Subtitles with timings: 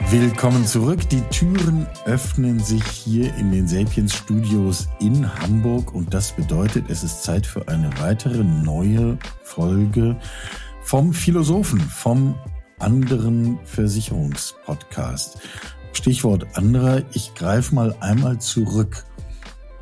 [0.00, 1.08] Willkommen zurück.
[1.10, 7.04] Die Türen öffnen sich hier in den Sapiens Studios in Hamburg und das bedeutet, es
[7.04, 10.16] ist Zeit für eine weitere neue Folge
[10.82, 12.34] vom Philosophen, vom
[12.78, 15.38] anderen Versicherungspodcast.
[15.92, 17.02] Stichwort anderer.
[17.12, 19.04] Ich greife mal einmal zurück.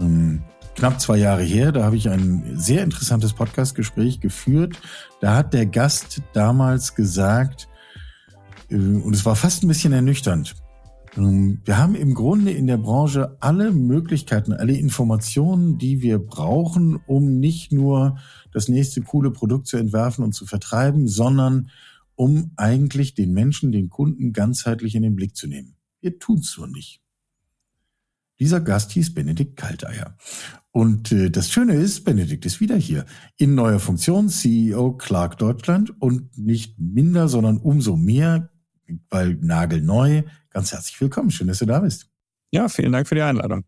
[0.01, 0.43] Ähm,
[0.75, 4.79] knapp zwei Jahre her, da habe ich ein sehr interessantes Podcastgespräch geführt.
[5.21, 7.70] Da hat der Gast damals gesagt,
[8.71, 10.55] und es war fast ein bisschen ernüchternd.
[11.17, 16.97] Ähm, wir haben im Grunde in der Branche alle Möglichkeiten, alle Informationen, die wir brauchen,
[17.07, 18.19] um nicht nur
[18.53, 21.71] das nächste coole Produkt zu entwerfen und zu vertreiben, sondern
[22.15, 25.77] um eigentlich den Menschen, den Kunden ganzheitlich in den Blick zu nehmen.
[26.01, 27.01] Wir tun es so nicht.
[28.39, 30.17] Dieser Gast hieß Benedikt Kalteier.
[30.73, 33.05] Und äh, das Schöne ist, Benedikt ist wieder hier.
[33.37, 38.50] In neuer Funktion, CEO Clark Deutschland und nicht minder, sondern umso mehr
[39.09, 40.23] weil nagelneu.
[40.51, 41.31] Ganz herzlich willkommen.
[41.31, 42.09] Schön, dass du da bist.
[42.51, 43.65] Ja, vielen Dank für die Einladung.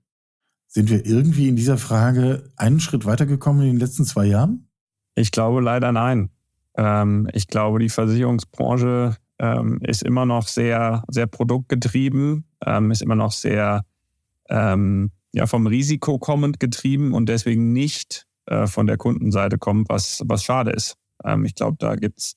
[0.67, 4.69] Sind wir irgendwie in dieser Frage einen Schritt weitergekommen in den letzten zwei Jahren?
[5.15, 6.31] Ich glaube leider nein.
[6.77, 13.17] Ähm, ich glaube, die Versicherungsbranche ähm, ist immer noch sehr, sehr produktgetrieben, ähm, ist immer
[13.17, 13.85] noch sehr
[14.51, 20.45] ja, vom Risiko kommend getrieben und deswegen nicht äh, von der Kundenseite kommt, was, was
[20.45, 20.99] schade ist.
[21.45, 22.37] Ich glaube, da gibt es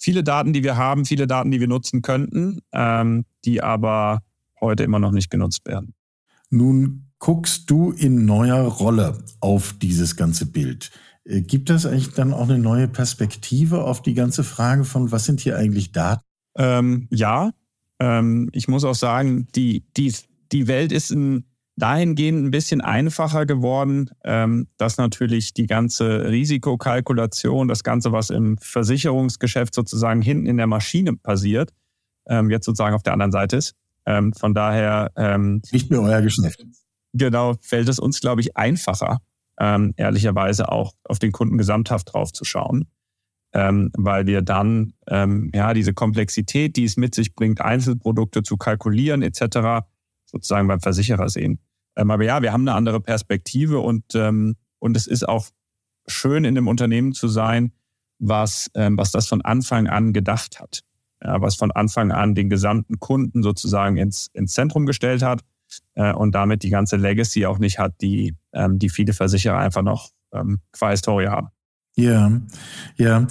[0.00, 4.22] viele Daten, die wir haben, viele Daten, die wir nutzen könnten, ähm, die aber
[4.60, 5.94] heute immer noch nicht genutzt werden.
[6.48, 10.90] Nun guckst du in neuer Rolle auf dieses ganze Bild.
[11.24, 15.26] Äh, gibt das eigentlich dann auch eine neue Perspektive auf die ganze Frage von, was
[15.26, 16.22] sind hier eigentlich Daten?
[16.56, 17.50] Ähm, ja,
[18.00, 20.12] ähm, ich muss auch sagen, die, die,
[20.50, 21.44] die Welt ist ein
[21.80, 28.58] dahingehend ein bisschen einfacher geworden, ähm, dass natürlich die ganze Risikokalkulation, das Ganze, was im
[28.58, 31.72] Versicherungsgeschäft sozusagen hinten in der Maschine passiert,
[32.28, 33.74] ähm, jetzt sozusagen auf der anderen Seite ist.
[34.06, 35.10] Ähm, von daher.
[35.72, 36.64] Nicht mehr euer Geschäft.
[37.12, 39.18] Genau, fällt es uns, glaube ich, einfacher,
[39.58, 42.86] ehrlicherweise auch auf den Kunden gesamthaft drauf zu schauen.
[43.52, 44.94] weil wir dann
[45.52, 49.84] ja diese Komplexität, die es mit sich bringt, Einzelprodukte zu kalkulieren etc.,
[50.24, 51.58] sozusagen beim Versicherer sehen.
[52.00, 55.48] Ähm, aber ja, wir haben eine andere Perspektive und, ähm, und es ist auch
[56.06, 57.72] schön, in einem Unternehmen zu sein,
[58.18, 60.80] was, ähm, was das von Anfang an gedacht hat.
[61.22, 65.42] Ja, was von Anfang an den gesamten Kunden sozusagen ins, ins Zentrum gestellt hat
[65.94, 69.82] äh, und damit die ganze Legacy auch nicht hat, die, ähm, die viele Versicherer einfach
[69.82, 71.48] noch ähm, qua Historie haben.
[71.96, 72.32] Ja,
[72.96, 73.26] ja.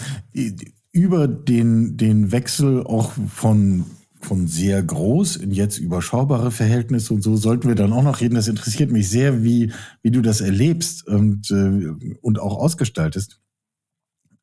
[0.92, 3.86] Über den, den Wechsel auch von
[4.20, 8.36] von sehr groß in jetzt überschaubare Verhältnisse und so sollten wir dann auch noch reden.
[8.36, 9.72] Das interessiert mich sehr, wie,
[10.02, 13.42] wie du das erlebst und, äh, und auch ausgestaltest.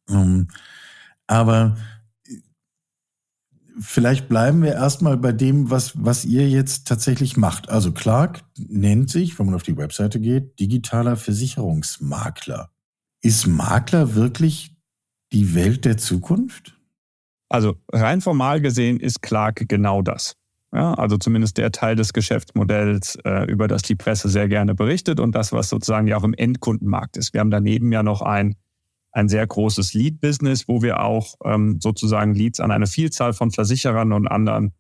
[0.08, 0.48] Ähm,
[1.26, 1.76] aber
[3.78, 7.68] vielleicht bleiben wir erstmal bei dem, was, was ihr jetzt tatsächlich macht.
[7.68, 12.70] Also Clark nennt sich, wenn man auf die Webseite geht, digitaler Versicherungsmakler.
[13.20, 14.76] Ist Makler wirklich
[15.32, 16.75] die Welt der Zukunft?
[17.48, 20.34] Also rein formal gesehen ist Clark genau das.
[20.72, 25.20] Ja, also zumindest der Teil des Geschäftsmodells, äh, über das die Presse sehr gerne berichtet
[25.20, 27.32] und das, was sozusagen ja auch im Endkundenmarkt ist.
[27.32, 28.56] Wir haben daneben ja noch ein,
[29.12, 34.12] ein sehr großes Lead-Business, wo wir auch ähm, sozusagen Leads an eine Vielzahl von Versicherern
[34.12, 34.72] und anderen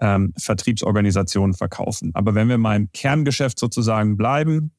[0.00, 2.12] ähm, Vertriebsorganisationen verkaufen.
[2.14, 4.70] Aber wenn wir mal im Kerngeschäft sozusagen bleiben,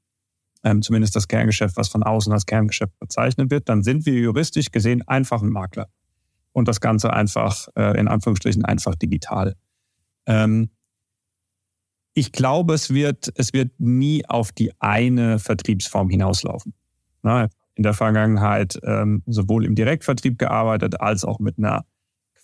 [0.64, 4.72] ähm, zumindest das Kerngeschäft, was von außen als Kerngeschäft bezeichnet wird, dann sind wir juristisch
[4.72, 5.90] gesehen einfach ein Makler
[6.56, 9.56] und das Ganze einfach, äh, in Anführungsstrichen, einfach digital.
[10.26, 10.70] Ähm,
[12.14, 16.74] ich glaube, es wird, es wird nie auf die eine Vertriebsform hinauslaufen.
[17.22, 21.86] Na, in der Vergangenheit ähm, sowohl im Direktvertrieb gearbeitet als auch mit einer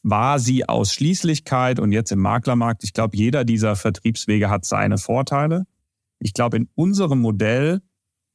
[0.02, 2.84] quasi Ausschließlichkeit und jetzt im Maklermarkt.
[2.84, 5.66] Ich glaube, jeder dieser Vertriebswege hat seine Vorteile.
[6.20, 7.82] Ich glaube, in unserem Modell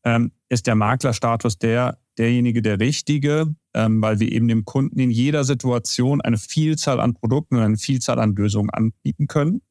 [0.05, 5.11] ähm, ist der Maklerstatus der, derjenige, der richtige, ähm, weil wir eben dem Kunden in
[5.11, 9.63] jeder Situation eine Vielzahl an Produkten und eine Vielzahl an Lösungen anbieten können.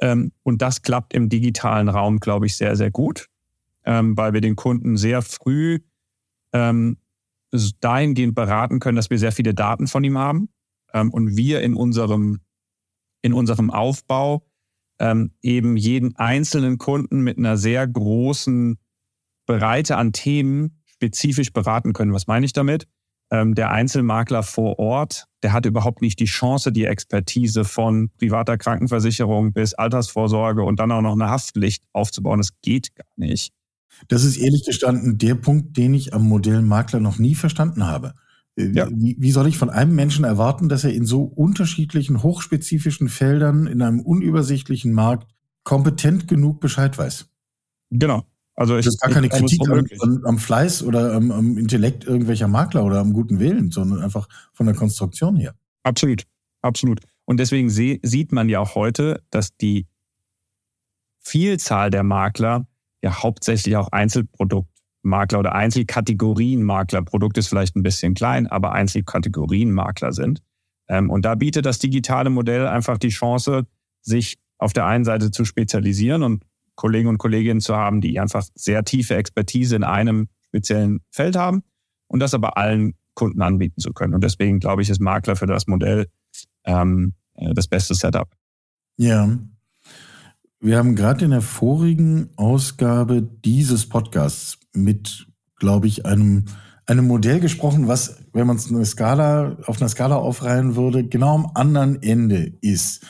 [0.00, 3.28] Ähm, und das klappt im digitalen Raum, glaube ich, sehr, sehr gut,
[3.84, 5.80] ähm, weil wir den Kunden sehr früh
[6.52, 6.98] ähm,
[7.80, 10.48] dahingehend beraten können, dass wir sehr viele Daten von ihm haben
[10.92, 12.40] ähm, und wir in unserem,
[13.22, 14.46] in unserem Aufbau
[14.98, 18.78] ähm, eben jeden einzelnen Kunden mit einer sehr großen
[19.46, 22.12] Breite an Themen spezifisch beraten können.
[22.12, 22.86] Was meine ich damit?
[23.30, 28.56] ähm, der Einzelmakler vor Ort, der hat überhaupt nicht die Chance, die Expertise von privater
[28.56, 32.38] Krankenversicherung bis Altersvorsorge und dann auch noch eine Haftpflicht aufzubauen.
[32.38, 33.52] Das geht gar nicht.
[34.08, 38.14] Das ist ehrlich gestanden der Punkt, den ich am Modell Makler noch nie verstanden habe.
[38.56, 38.88] Äh, ja.
[38.90, 43.66] Wie, wie soll ich von einem Menschen erwarten, dass er in so unterschiedlichen, hochspezifischen Feldern
[43.66, 45.28] in einem unübersichtlichen Markt
[45.62, 47.26] kompetent genug Bescheid weiß?
[47.90, 48.24] Genau.
[48.56, 52.46] Also ich, das ist gar keine Kritik am, am, Fleiß oder am, am, Intellekt irgendwelcher
[52.46, 55.54] Makler oder am guten Willen, sondern einfach von der Konstruktion her.
[55.82, 56.24] Absolut,
[56.62, 57.00] absolut.
[57.24, 59.86] Und deswegen sieht man ja auch heute, dass die
[61.20, 62.66] Vielzahl der Makler
[63.02, 70.42] ja hauptsächlich auch Einzelproduktmakler oder Einzelkategorienmakler, Produkt ist vielleicht ein bisschen klein, aber Einzelkategorienmakler sind.
[70.88, 73.66] Ähm, und da bietet das digitale Modell einfach die Chance,
[74.02, 76.44] sich auf der einen Seite zu spezialisieren und
[76.76, 81.62] Kollegen und Kolleginnen zu haben, die einfach sehr tiefe Expertise in einem speziellen Feld haben
[82.08, 84.14] und das aber allen Kunden anbieten zu können.
[84.14, 86.06] Und deswegen glaube ich, ist Makler für das Modell
[86.64, 88.28] ähm, äh, das beste Setup.
[88.96, 89.38] Ja.
[90.60, 96.46] Wir haben gerade in der vorigen Ausgabe dieses Podcasts mit, glaube ich, einem,
[96.86, 101.34] einem Modell gesprochen, was, wenn man es eine Skala, auf einer Skala aufreihen würde, genau
[101.34, 103.04] am anderen Ende ist.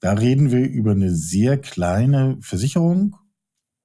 [0.00, 3.16] Da reden wir über eine sehr kleine Versicherung,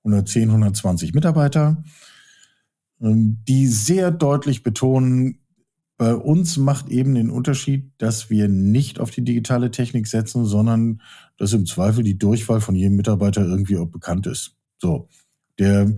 [0.03, 1.83] 110, 120 Mitarbeiter,
[3.01, 5.39] ähm, die sehr deutlich betonen,
[5.97, 11.01] bei uns macht eben den Unterschied, dass wir nicht auf die digitale Technik setzen, sondern
[11.37, 14.57] dass im Zweifel die Durchwahl von jedem Mitarbeiter irgendwie auch bekannt ist.
[14.79, 15.07] So.
[15.59, 15.93] Der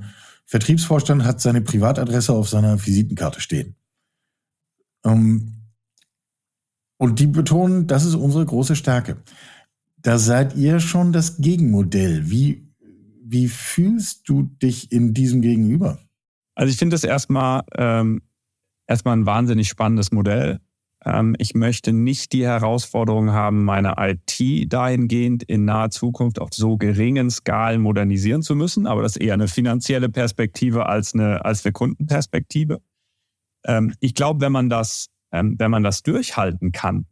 [0.45, 3.75] Vertriebsvorstand hat seine Privatadresse auf seiner Visitenkarte stehen.
[5.05, 5.53] Ähm,
[6.97, 9.17] und die betonen, das ist unsere große Stärke.
[10.05, 12.29] Da seid ihr schon das Gegenmodell.
[12.29, 12.71] Wie,
[13.23, 15.97] wie fühlst du dich in diesem Gegenüber?
[16.53, 18.21] Also ich finde das erstmal, ähm,
[18.85, 20.59] erstmal ein wahnsinnig spannendes Modell.
[21.03, 26.77] Ähm, ich möchte nicht die Herausforderung haben, meine IT dahingehend in naher Zukunft auf so
[26.77, 31.65] geringen Skalen modernisieren zu müssen, aber das ist eher eine finanzielle Perspektive als eine, als
[31.65, 32.79] eine Kundenperspektive.
[33.65, 37.07] Ähm, ich glaube, wenn man das, ähm, wenn man das durchhalten kann,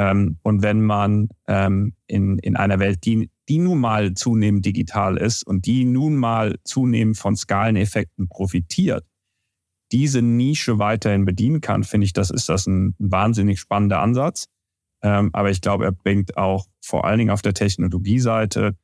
[0.00, 5.18] ähm, und wenn man ähm, in, in einer Welt, die, die nun mal zunehmend digital
[5.18, 9.04] ist und die nun mal zunehmend von Skaleneffekten profitiert,
[9.92, 14.46] diese Nische weiterhin bedienen kann, finde ich, das ist das ein, wahnsinnig spannender Ansatz.
[15.02, 18.76] Ähm, aber ich glaube, er bringt auch vor allen Dingen auf der Technologieseite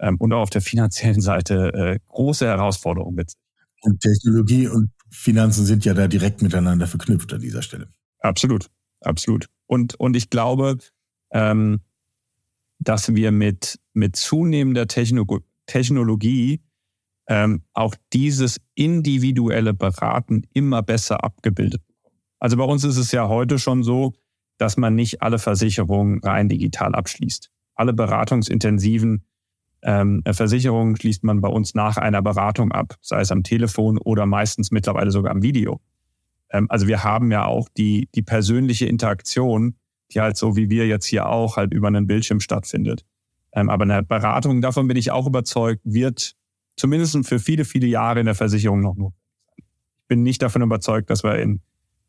[0.00, 3.34] ähm, und auch auf der finanziellen Seite äh, große Herausforderungen mit.
[3.82, 7.88] Und Technologie und Finanzen sind ja da direkt miteinander verknüpft an dieser Stelle.
[8.20, 8.70] Absolut,
[9.02, 9.46] absolut.
[9.66, 10.78] Und, und ich glaube,
[11.32, 11.80] ähm,
[12.78, 15.24] dass wir mit, mit zunehmender Techno
[15.66, 16.60] Technologie
[17.28, 22.16] ähm, auch dieses individuelle Beraten immer besser abgebildet bekommen.
[22.40, 24.12] Also bei uns ist es ja heute schon so,
[24.58, 27.50] dass man nicht alle Versicherungen rein digital abschließt.
[27.74, 29.24] Alle beratungsintensiven
[29.82, 34.26] ähm, Versicherungen schließt man bei uns nach einer Beratung ab, sei es am Telefon oder
[34.26, 35.80] meistens mittlerweile sogar am Video.
[36.52, 39.74] Ähm, also wir haben ja auch die, die persönliche Interaktion,
[40.12, 43.04] die halt so wie wir jetzt hier auch halt über einen Bildschirm stattfindet.
[43.52, 46.34] Ähm, aber eine Beratung, davon bin ich auch überzeugt, wird
[46.76, 49.14] zumindest für viele, viele Jahre in der Versicherung noch notwendig
[49.46, 49.64] sein.
[49.98, 51.60] Ich bin nicht davon überzeugt, dass wir in,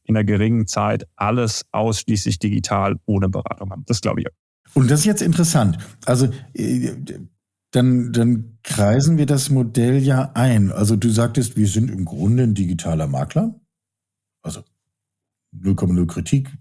[0.04, 3.84] in einer geringen Zeit alles ausschließlich digital ohne Beratung haben.
[3.88, 4.76] Das glaube ich auch.
[4.76, 5.78] Und das ist jetzt interessant.
[6.06, 6.92] Also äh,
[7.72, 10.72] dann, dann kreisen wir das Modell ja ein.
[10.72, 13.60] Also du sagtest, wir sind im Grunde ein digitaler Makler
[14.44, 14.64] also
[15.60, 16.52] 0,0 Kritik.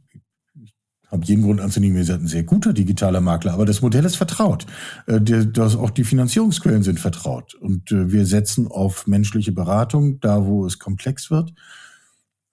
[0.63, 0.73] Ich
[1.11, 4.17] habe jeden Grund anzunehmen, wir sind ein sehr guter digitaler Makler, aber das Modell ist
[4.17, 4.67] vertraut.
[5.07, 7.55] Äh, das, auch die Finanzierungsquellen sind vertraut.
[7.55, 11.53] Und äh, wir setzen auf menschliche Beratung, da wo es komplex wird.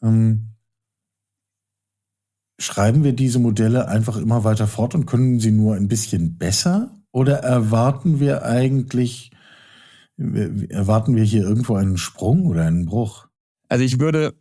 [0.01, 0.49] Ähm,
[2.59, 6.99] schreiben wir diese Modelle einfach immer weiter fort und können sie nur ein bisschen besser?
[7.11, 9.31] Oder erwarten wir eigentlich,
[10.17, 13.27] erwarten wir hier irgendwo einen Sprung oder einen Bruch?
[13.69, 14.35] Also ich würde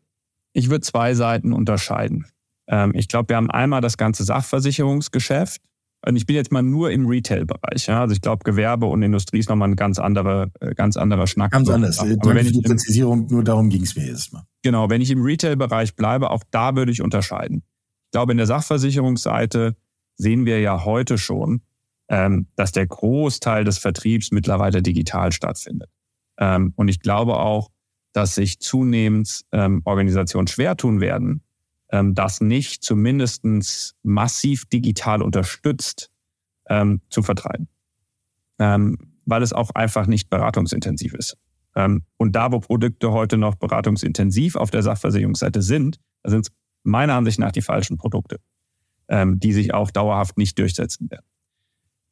[0.59, 2.27] ich würde zwei Seiten unterscheiden.
[2.67, 5.63] Ähm, ich glaube, wir haben einmal das ganze Sachversicherungsgeschäft.
[6.07, 7.87] Und ich bin jetzt mal nur im Retail-Bereich.
[7.87, 8.03] Ja?
[8.03, 11.51] Also ich glaube, Gewerbe und Industrie ist nochmal ein ganz anderer, äh, ganz anderer Schnack.
[11.53, 11.99] Ganz anders.
[11.99, 14.45] Aber Danke wenn ich die Präzisierung, nur darum ging es mir jetzt mal.
[14.63, 17.63] Genau, wenn ich im Retail-Bereich bleibe, auch da würde ich unterscheiden.
[18.05, 19.77] Ich glaube, in der Sachversicherungsseite
[20.17, 21.63] sehen wir ja heute schon,
[22.09, 25.91] ähm, dass der Großteil des Vertriebs mittlerweile digital stattfindet.
[26.39, 27.71] Ähm, und ich glaube auch,
[28.19, 31.45] dass sich zunehmend ähm, Organisationen schwer tun werden,
[31.93, 36.11] ähm, das nicht zumindestens massiv digital unterstützt
[36.69, 37.69] ähm, zu vertreiben.
[38.59, 41.37] Ähm, weil es auch einfach nicht beratungsintensiv ist.
[41.77, 47.15] Ähm, und da, wo Produkte heute noch beratungsintensiv auf der Sachversicherungsseite sind, sind es meiner
[47.15, 48.41] Ansicht nach die falschen Produkte,
[49.07, 51.27] ähm, die sich auch dauerhaft nicht durchsetzen werden.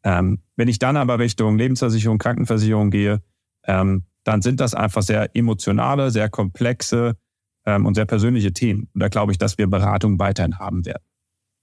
[0.04, 3.24] Ähm, wenn ich dann aber Richtung Lebensversicherung, Krankenversicherung gehe,
[3.64, 7.16] ähm, dann sind das einfach sehr emotionale, sehr komplexe
[7.64, 8.88] ähm, und sehr persönliche Themen.
[8.92, 11.04] Und da glaube ich, dass wir Beratung weiterhin haben werden.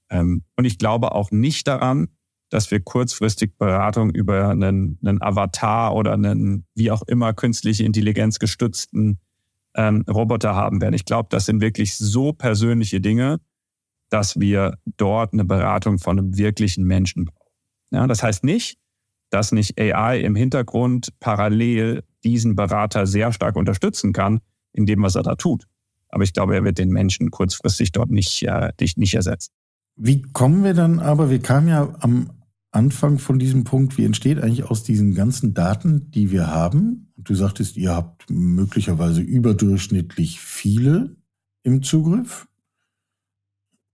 [0.09, 2.07] Ähm, und ich glaube auch nicht daran,
[2.49, 8.39] dass wir kurzfristig Beratung über einen, einen Avatar oder einen wie auch immer künstliche Intelligenz
[8.39, 9.19] gestützten
[9.75, 10.93] ähm, Roboter haben werden.
[10.93, 13.41] Ich glaube, das sind wirklich so persönliche Dinge,
[14.09, 17.51] dass wir dort eine Beratung von einem wirklichen Menschen brauchen.
[17.91, 18.77] Ja, das heißt nicht,
[19.31, 24.39] dass nicht AI im Hintergrund parallel diesen Berater sehr stark unterstützen kann,
[24.71, 25.67] in dem, was er da tut.
[26.09, 29.51] Aber ich glaube, er wird den Menschen kurzfristig dort nicht, äh, nicht ersetzen.
[29.95, 32.31] Wie kommen wir dann aber, wir kamen ja am
[32.71, 37.13] Anfang von diesem Punkt, wie entsteht eigentlich aus diesen ganzen Daten, die wir haben?
[37.17, 41.15] Du sagtest, ihr habt möglicherweise überdurchschnittlich viele
[41.61, 42.47] im Zugriff.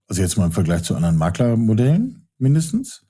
[0.07, 3.05] Also jetzt mal im Vergleich zu anderen Maklermodellen mindestens.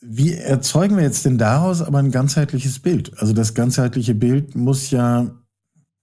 [0.00, 3.18] Wie erzeugen wir jetzt denn daraus aber ein ganzheitliches Bild?
[3.18, 5.30] Also das ganzheitliche Bild muss ja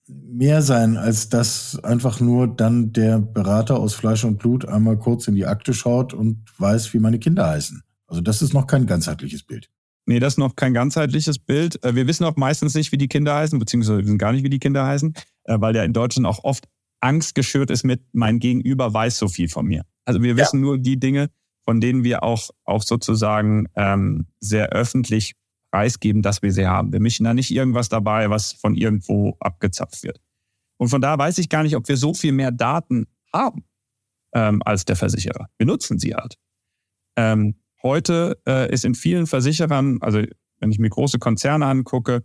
[0.08, 5.28] mehr sein, als dass einfach nur dann der Berater aus Fleisch und Blut einmal kurz
[5.28, 7.84] in die Akte schaut und weiß, wie meine Kinder heißen.
[8.08, 9.70] Also das ist noch kein ganzheitliches Bild.
[10.06, 11.82] Nee, das ist noch kein ganzheitliches Bild.
[11.84, 14.44] Äh, wir wissen auch meistens nicht, wie die Kinder heißen, beziehungsweise wir wissen gar nicht,
[14.44, 15.14] wie die Kinder heißen,
[15.46, 16.68] äh, weil der in Deutschland auch oft
[17.00, 19.86] Angst geschürt ist mit, mein Gegenüber weiß so viel von mir.
[20.06, 20.62] Also wir wissen ja.
[20.62, 21.30] nur die Dinge,
[21.66, 25.36] von denen wir auch, auch sozusagen ähm, sehr öffentlich
[25.72, 26.94] preisgeben, dass wir sie haben.
[26.94, 30.20] Wir mischen da nicht irgendwas dabei, was von irgendwo abgezapft wird.
[30.78, 33.66] Und von da weiß ich gar nicht, ob wir so viel mehr Daten haben
[34.34, 35.48] ähm, als der Versicherer.
[35.58, 36.36] Wir nutzen sie halt.
[37.16, 40.22] Ähm, heute äh, ist in vielen Versicherern, also
[40.60, 42.24] wenn ich mir große Konzerne angucke,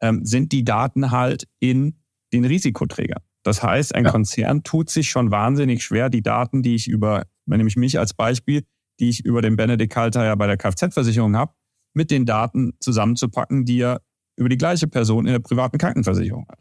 [0.00, 2.00] ähm, sind die Daten halt in
[2.32, 3.22] den Risikoträgern.
[3.42, 4.10] Das heißt, ein ja.
[4.10, 8.14] Konzern tut sich schon wahnsinnig schwer, die Daten, die ich über, wenn ich mich als
[8.14, 8.64] Beispiel,
[9.00, 11.52] die ich über den Benedikt Halter ja bei der Kfz-Versicherung habe,
[11.94, 14.02] mit den Daten zusammenzupacken, die er
[14.36, 16.60] über die gleiche Person in der privaten Krankenversicherung hat.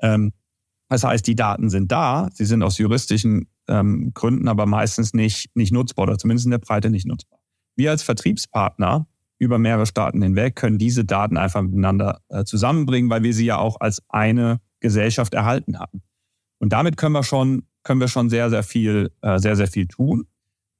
[0.00, 0.32] Ähm,
[0.88, 5.54] das heißt, die Daten sind da, sie sind aus juristischen ähm, Gründen aber meistens nicht,
[5.54, 7.38] nicht nutzbar oder zumindest in der Breite nicht nutzbar.
[7.76, 9.06] Wir als Vertriebspartner
[9.38, 13.58] über mehrere Staaten hinweg können diese Daten einfach miteinander äh, zusammenbringen, weil wir sie ja
[13.58, 16.02] auch als eine Gesellschaft erhalten haben.
[16.58, 19.86] Und damit können wir schon, können wir schon sehr, sehr viel, äh, sehr, sehr viel
[19.86, 20.26] tun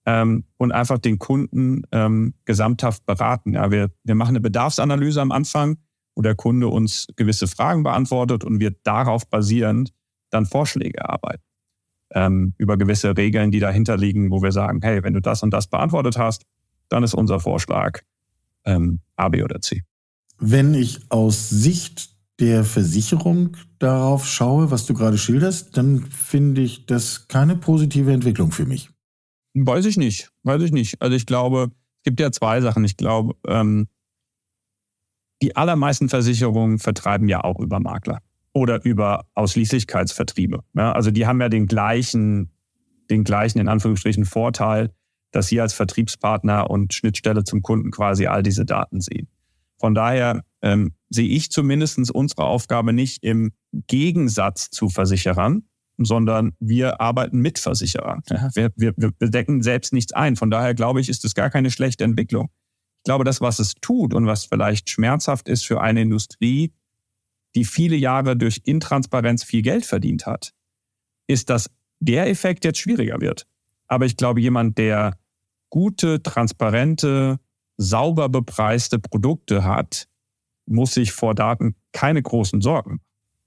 [0.09, 3.53] ähm, und einfach den Kunden ähm, gesamthaft beraten.
[3.53, 5.77] Ja, wir, wir machen eine Bedarfsanalyse am Anfang,
[6.17, 9.93] wo der Kunde uns gewisse Fragen beantwortet und wir darauf basierend
[10.31, 11.43] dann Vorschläge erarbeiten.
[12.15, 15.51] Ähm, über gewisse Regeln, die dahinter liegen, wo wir sagen, hey, wenn du das und
[15.51, 16.47] das beantwortet hast,
[16.89, 18.01] dann ist unser Vorschlag
[18.65, 19.83] ähm, A, B oder C.
[20.39, 26.87] Wenn ich aus Sicht der Versicherung darauf schaue, was du gerade schilderst, dann finde ich
[26.87, 28.89] das keine positive Entwicklung für mich.
[29.67, 30.31] Weiß ich nicht.
[30.43, 31.01] Weiß ich nicht.
[31.01, 32.85] Also ich glaube, es gibt ja zwei Sachen.
[32.85, 33.89] Ich glaube, ähm,
[35.43, 38.21] die allermeisten Versicherungen vertreiben ja auch über Makler
[38.53, 40.65] oder über Ausschließlichkeitsvertriebe.
[40.75, 42.51] Ja, also die haben ja den gleichen,
[43.11, 44.91] den gleichen in Anführungsstrichen Vorteil,
[45.31, 49.29] dass sie als Vertriebspartner und Schnittstelle zum Kunden quasi all diese Daten sehen.
[49.79, 55.69] Von daher ähm, sehe ich zumindest unsere Aufgabe nicht im Gegensatz zu Versicherern,
[56.05, 58.23] sondern wir arbeiten mit Versicherern.
[58.55, 60.37] Wir, wir, wir decken selbst nichts ein.
[60.37, 62.51] Von daher glaube ich, ist es gar keine schlechte Entwicklung.
[62.99, 66.73] Ich glaube, das, was es tut und was vielleicht schmerzhaft ist für eine Industrie,
[67.55, 70.53] die viele Jahre durch Intransparenz viel Geld verdient hat,
[71.27, 73.47] ist, dass der Effekt jetzt schwieriger wird.
[73.87, 75.19] Aber ich glaube, jemand, der
[75.71, 77.41] gute, transparente,
[77.77, 80.09] sauber bepreiste Produkte hat,
[80.67, 83.01] muss sich vor Daten keine großen Sorgen.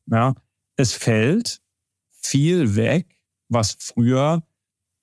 [0.08, 0.34] Ja,
[0.76, 1.61] es fällt
[2.22, 3.18] viel weg,
[3.50, 4.44] was früher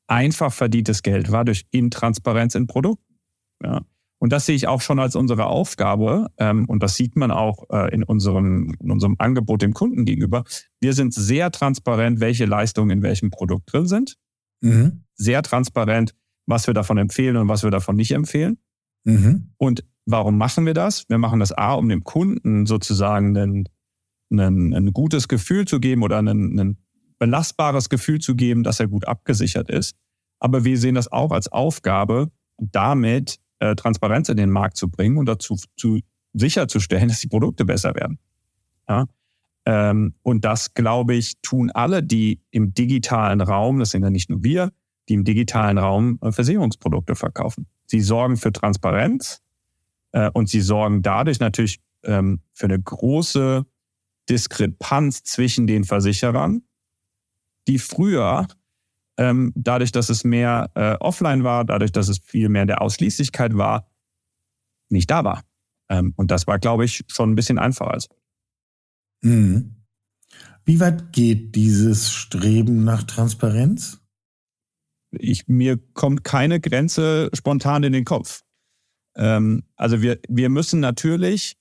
[0.07, 3.19] einfach verdientes Geld war durch Intransparenz in Produkten.
[3.63, 3.83] Ja.
[4.21, 6.29] Und das sehe ich auch schon als unsere Aufgabe.
[6.39, 10.45] Ähm, und das sieht man auch äh, in, unserem, in unserem Angebot dem Kunden gegenüber.
[10.81, 14.17] Wir sind sehr transparent, welche Leistungen in welchem Produkt drin sind.
[14.61, 15.05] Mhm.
[15.15, 16.15] Sehr transparent,
[16.47, 18.59] was wir davon empfehlen und was wir davon nicht empfehlen.
[19.05, 19.53] Mhm.
[19.57, 21.09] Und warum machen wir das?
[21.09, 23.69] Wir machen das A, um dem Kunden sozusagen ein,
[24.33, 26.79] ein, ein gutes Gefühl zu geben oder einen, einen
[27.19, 29.97] belastbares Gefühl zu geben, dass er gut abgesichert ist.
[30.39, 35.19] Aber wir sehen das auch als Aufgabe, damit äh, Transparenz in den Markt zu bringen
[35.19, 36.01] und dazu zu
[36.33, 38.19] sicherzustellen, dass die Produkte besser werden.
[38.89, 39.07] Ja?
[39.65, 44.31] Ähm, und das, glaube ich, tun alle, die im digitalen Raum, das sind ja nicht
[44.31, 44.73] nur wir,
[45.09, 47.67] die im digitalen Raum äh, Versicherungsprodukte verkaufen.
[47.87, 49.41] Sie sorgen für Transparenz
[50.13, 53.67] äh, und sie sorgen dadurch natürlich ähm, für eine große
[54.29, 56.63] Diskrepanz zwischen den Versicherern
[57.69, 58.49] die früher
[59.19, 63.57] ähm, dadurch, dass es mehr äh, offline war, dadurch, dass es viel mehr der Ausschließlichkeit
[63.57, 63.91] war,
[64.89, 65.43] nicht da war.
[65.91, 67.93] Ähm, und das war, glaube ich, schon ein bisschen einfacher.
[67.93, 68.09] Als.
[69.23, 69.75] Mhm.
[70.65, 74.01] Wie weit geht dieses Streben nach Transparenz?
[75.11, 78.43] Ich, mir kommt keine Grenze spontan in den Kopf.
[79.17, 81.57] Ähm, also wir, wir müssen natürlich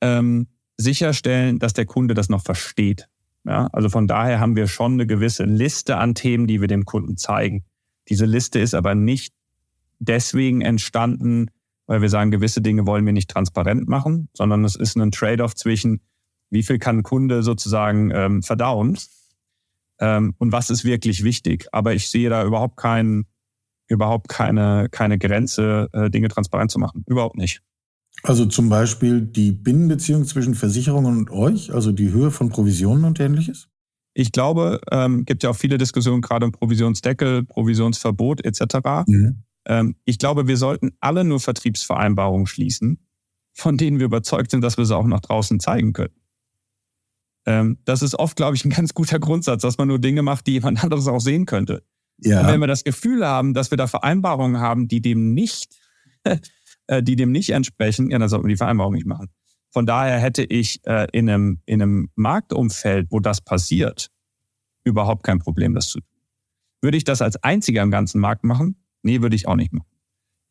[0.00, 3.07] ähm, sicherstellen, dass der Kunde das noch versteht.
[3.48, 6.84] Ja, also von daher haben wir schon eine gewisse Liste an Themen, die wir dem
[6.84, 7.64] Kunden zeigen.
[8.10, 9.32] Diese Liste ist aber nicht
[9.98, 11.50] deswegen entstanden,
[11.86, 15.54] weil wir sagen, gewisse Dinge wollen wir nicht transparent machen, sondern es ist ein Trade-off
[15.54, 16.02] zwischen,
[16.50, 18.98] wie viel kann ein Kunde sozusagen ähm, verdauen
[19.98, 21.68] ähm, und was ist wirklich wichtig.
[21.72, 23.24] Aber ich sehe da überhaupt keinen,
[23.86, 27.02] überhaupt keine, keine Grenze, äh, Dinge transparent zu machen.
[27.06, 27.62] Überhaupt nicht.
[28.22, 33.20] Also zum Beispiel die Binnenbeziehung zwischen Versicherungen und euch, also die Höhe von Provisionen und
[33.20, 33.68] ähnliches?
[34.14, 39.06] Ich glaube, ähm, gibt ja auch viele Diskussionen gerade um Provisionsdeckel, Provisionsverbot etc.
[39.06, 39.44] Mhm.
[39.66, 42.98] Ähm, ich glaube, wir sollten alle nur Vertriebsvereinbarungen schließen,
[43.54, 46.14] von denen wir überzeugt sind, dass wir sie auch nach draußen zeigen können.
[47.46, 50.46] Ähm, das ist oft, glaube ich, ein ganz guter Grundsatz, dass man nur Dinge macht,
[50.46, 51.84] die jemand anderes auch sehen könnte.
[52.20, 52.40] Ja.
[52.40, 55.76] Und wenn wir das Gefühl haben, dass wir da Vereinbarungen haben, die dem nicht,
[56.88, 59.28] äh, die dem nicht entsprechen, ja, dann sollten wir die Vereinbarung nicht machen.
[59.70, 64.10] Von daher hätte ich äh, in, einem, in einem Marktumfeld, wo das passiert,
[64.84, 66.08] überhaupt kein Problem, das zu tun.
[66.82, 68.76] Würde ich das als einziger im ganzen Markt machen?
[69.02, 69.88] Nee, würde ich auch nicht machen.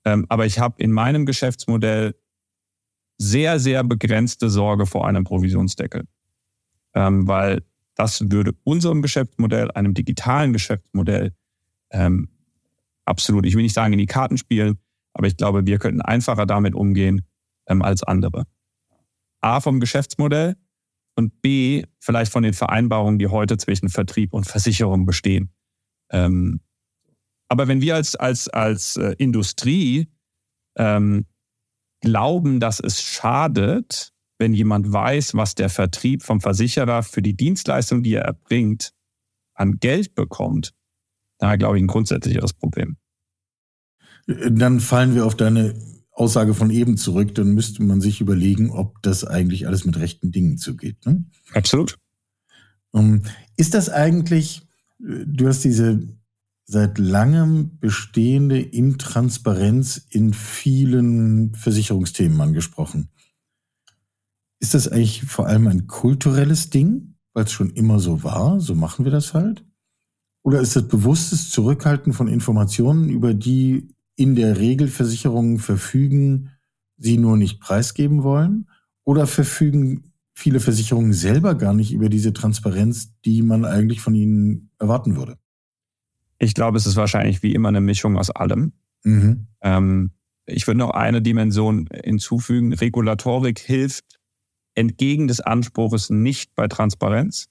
[0.06, 2.16] Ähm, aber ich habe in meinem Geschäftsmodell
[3.18, 6.04] sehr, sehr begrenzte Sorge vor einem Provisionsdeckel.
[6.94, 7.64] Ähm, weil
[7.96, 11.34] das würde unserem Geschäftsmodell, einem digitalen Geschäftsmodell,
[11.92, 12.30] ähm,
[13.06, 14.78] absolut, ich will nicht sagen, in die Karten spielen,
[15.18, 17.24] aber ich glaube, wir könnten einfacher damit umgehen
[17.68, 18.46] ähm, als andere.
[19.42, 20.56] A vom Geschäftsmodell
[21.16, 25.52] und B vielleicht von den Vereinbarungen, die heute zwischen Vertrieb und Versicherung bestehen.
[26.12, 26.62] Ähm,
[27.50, 30.08] aber wenn wir als, als, als äh, Industrie
[30.78, 31.26] ähm,
[32.02, 38.04] glauben, dass es schadet, wenn jemand weiß, was der Vertrieb vom Versicherer für die Dienstleistung,
[38.04, 38.94] die er erbringt,
[39.56, 40.76] an Geld bekommt,
[41.40, 42.98] da glaube ich ein grundsätzlicheres Problem.
[44.28, 45.74] Dann fallen wir auf deine
[46.12, 47.34] Aussage von eben zurück.
[47.36, 51.06] Dann müsste man sich überlegen, ob das eigentlich alles mit rechten Dingen zugeht.
[51.06, 51.26] Ne?
[51.54, 51.98] Absolut.
[52.94, 53.24] Ähm,
[53.56, 54.68] ist das eigentlich,
[55.00, 56.00] du hast diese
[56.66, 63.10] seit langem bestehende Intransparenz in vielen Versicherungsthemen angesprochen.
[64.60, 68.76] Ist das eigentlich vor allem ein kulturelles Ding, weil es schon immer so war, so
[68.76, 69.64] machen wir das halt?
[70.44, 76.50] Oder ist das bewusstes Zurückhalten von Informationen, über die in der Regel Versicherungen verfügen,
[76.98, 78.68] sie nur nicht preisgeben wollen?
[79.04, 84.72] Oder verfügen viele Versicherungen selber gar nicht über diese Transparenz, die man eigentlich von ihnen
[84.80, 85.38] erwarten würde?
[86.40, 88.74] Ich glaube, es ist wahrscheinlich wie immer eine Mischung aus allem.
[89.04, 89.48] Mhm.
[89.62, 90.12] Ähm,
[90.46, 92.74] ich würde noch eine Dimension hinzufügen.
[92.74, 94.20] Regulatorik hilft
[94.76, 97.48] entgegen des Anspruchs nicht bei Transparenz.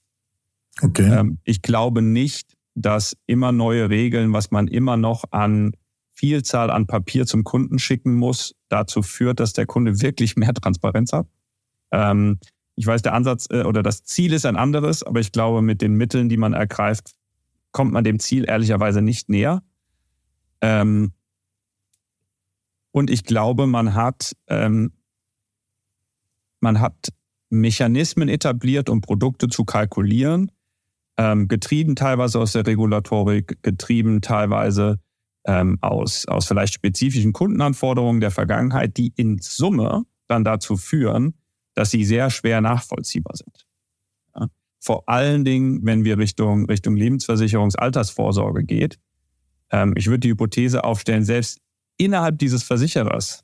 [0.81, 1.19] Okay.
[1.19, 5.71] Ähm, ich glaube nicht, dass immer neue Regeln, was man immer noch an
[6.17, 11.13] Vielzahl an Papier zum Kunden schicken muss, dazu führt, dass der Kunde wirklich mehr Transparenz
[11.13, 11.27] hat.
[11.91, 12.39] Ähm,
[12.75, 15.81] ich weiß, der Ansatz äh, oder das Ziel ist ein anderes, aber ich glaube, mit
[15.81, 17.15] den Mitteln, die man ergreift,
[17.71, 19.61] kommt man dem Ziel ehrlicherweise nicht näher.
[20.61, 21.13] Ähm,
[22.91, 24.93] und ich glaube, man hat, ähm,
[26.61, 27.09] man hat
[27.49, 30.51] Mechanismen etabliert, um Produkte zu kalkulieren,
[31.17, 34.99] ähm, getrieben teilweise aus der Regulatorik, getrieben teilweise
[35.47, 41.33] ähm, aus, aus vielleicht spezifischen Kundenanforderungen der Vergangenheit, die in Summe dann dazu führen,
[41.73, 43.67] dass sie sehr schwer nachvollziehbar sind.
[44.79, 48.99] Vor allen Dingen, wenn wir Richtung, Richtung Lebensversicherungsaltersvorsorge geht.
[49.71, 51.59] Ähm, ich würde die Hypothese aufstellen, selbst
[51.97, 53.43] innerhalb dieses Versicherers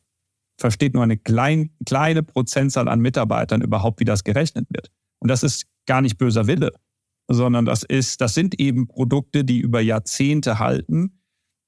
[0.58, 4.89] versteht nur eine klein, kleine Prozentzahl an Mitarbeitern überhaupt, wie das gerechnet wird.
[5.20, 6.72] Und das ist gar nicht böser Wille,
[7.28, 11.23] sondern das ist, das sind eben Produkte, die über Jahrzehnte halten,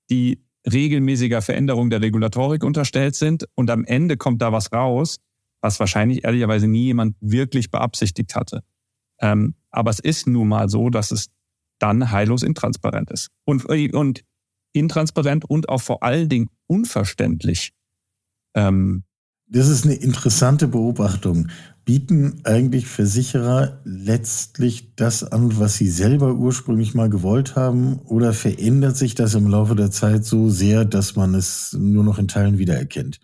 [0.10, 5.20] die regelmäßiger Veränderung der Regulatorik unterstellt sind und am Ende kommt da was raus,
[5.62, 8.64] was wahrscheinlich ehrlicherweise nie jemand wirklich beabsichtigt hatte.
[9.20, 11.28] Ähm, aber es ist nun mal so, dass es
[11.80, 13.30] dann heillos intransparent ist.
[13.46, 14.24] Und, und
[14.74, 17.72] intransparent und auch vor allen Dingen unverständlich.
[18.56, 19.04] Ähm,
[19.48, 21.50] das ist eine interessante Beobachtung.
[21.86, 28.00] Bieten eigentlich Versicherer letztlich das an, was sie selber ursprünglich mal gewollt haben?
[28.06, 32.18] Oder verändert sich das im Laufe der Zeit so sehr, dass man es nur noch
[32.18, 33.20] in Teilen wiedererkennt?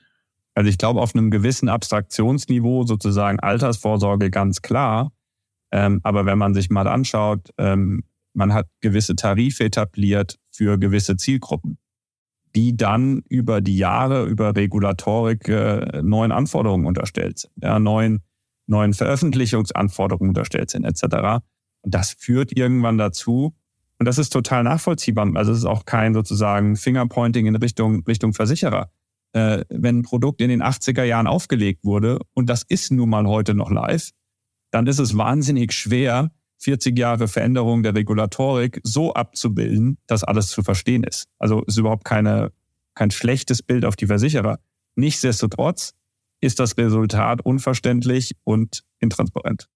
[0.54, 5.12] Also ich glaube, auf einem gewissen Abstraktionsniveau sozusagen Altersvorsorge ganz klar.
[5.72, 8.04] Ähm, aber wenn man sich mal anschaut, ähm,
[8.34, 11.78] man hat gewisse Tarife etabliert für gewisse Zielgruppen,
[12.56, 18.22] die dann über die Jahre, über Regulatorik äh, neuen Anforderungen unterstellt sind, ja, neuen,
[18.68, 21.42] neuen Veröffentlichungsanforderungen unterstellt sind, etc.
[21.82, 23.56] Und das führt irgendwann dazu,
[24.02, 25.30] und das ist total nachvollziehbar.
[25.36, 28.90] Also es ist auch kein sozusagen Fingerpointing in Richtung, Richtung Versicherer.
[29.34, 33.28] Äh, wenn ein Produkt in den 80er Jahren aufgelegt wurde und das ist nun mal
[33.28, 34.10] heute noch live,
[34.72, 36.32] dann ist es wahnsinnig schwer,
[36.62, 41.28] 40 Jahre Veränderung der Regulatorik so abzubilden, dass alles zu verstehen ist.
[41.40, 42.52] Also ist überhaupt keine,
[42.94, 44.60] kein schlechtes Bild auf die Versicherer.
[44.96, 45.94] Nichtsdestotrotz
[46.40, 49.68] ist das Resultat unverständlich und intransparent.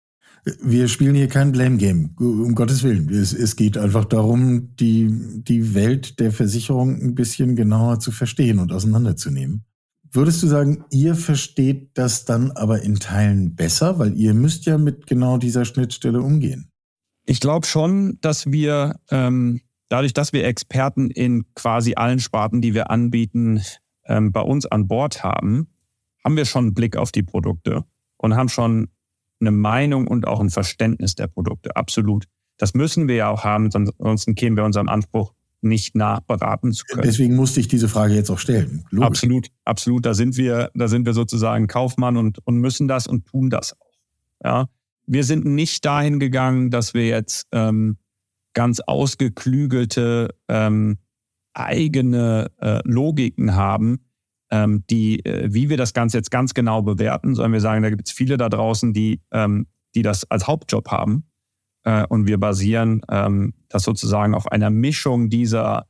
[0.62, 3.10] Wir spielen hier kein Blame Game, um Gottes Willen.
[3.10, 8.60] Es, es, geht einfach darum, die, die Welt der Versicherung ein bisschen genauer zu verstehen
[8.60, 9.66] und auseinanderzunehmen.
[10.12, 14.78] Würdest du sagen, ihr versteht das dann aber in Teilen besser, weil ihr müsst ja
[14.78, 16.70] mit genau dieser Schnittstelle umgehen?
[17.26, 22.74] Ich glaube schon, dass wir ähm, dadurch, dass wir Experten in quasi allen Sparten, die
[22.74, 23.62] wir anbieten,
[24.06, 25.68] ähm, bei uns an Bord haben,
[26.24, 27.86] haben wir schon einen Blick auf die Produkte
[28.18, 28.90] und haben schon
[29.40, 31.76] eine Meinung und auch ein Verständnis der Produkte.
[31.76, 32.26] Absolut.
[32.58, 37.02] Das müssen wir ja auch haben, ansonsten kämen wir unserem Anspruch nicht nachberaten zu können.
[37.04, 38.86] Deswegen musste ich diese Frage jetzt auch stellen.
[38.92, 39.08] Logisch.
[39.08, 40.06] Absolut, absolut.
[40.06, 43.74] Da sind wir, da sind wir sozusagen Kaufmann und, und müssen das und tun das
[43.74, 43.94] auch.
[44.44, 44.68] Ja.
[45.08, 47.98] Wir sind nicht dahin gegangen, dass wir jetzt ähm,
[48.54, 50.98] ganz ausgeklügelte ähm,
[51.54, 54.00] eigene äh, Logiken haben,
[54.52, 57.90] ähm, die, äh, wie wir das Ganze jetzt ganz genau bewerten, sondern wir sagen, da
[57.90, 61.26] gibt es viele da draußen, die, ähm, die das als Hauptjob haben.
[61.84, 65.88] Äh, und wir basieren ähm, das sozusagen auf einer Mischung dieser,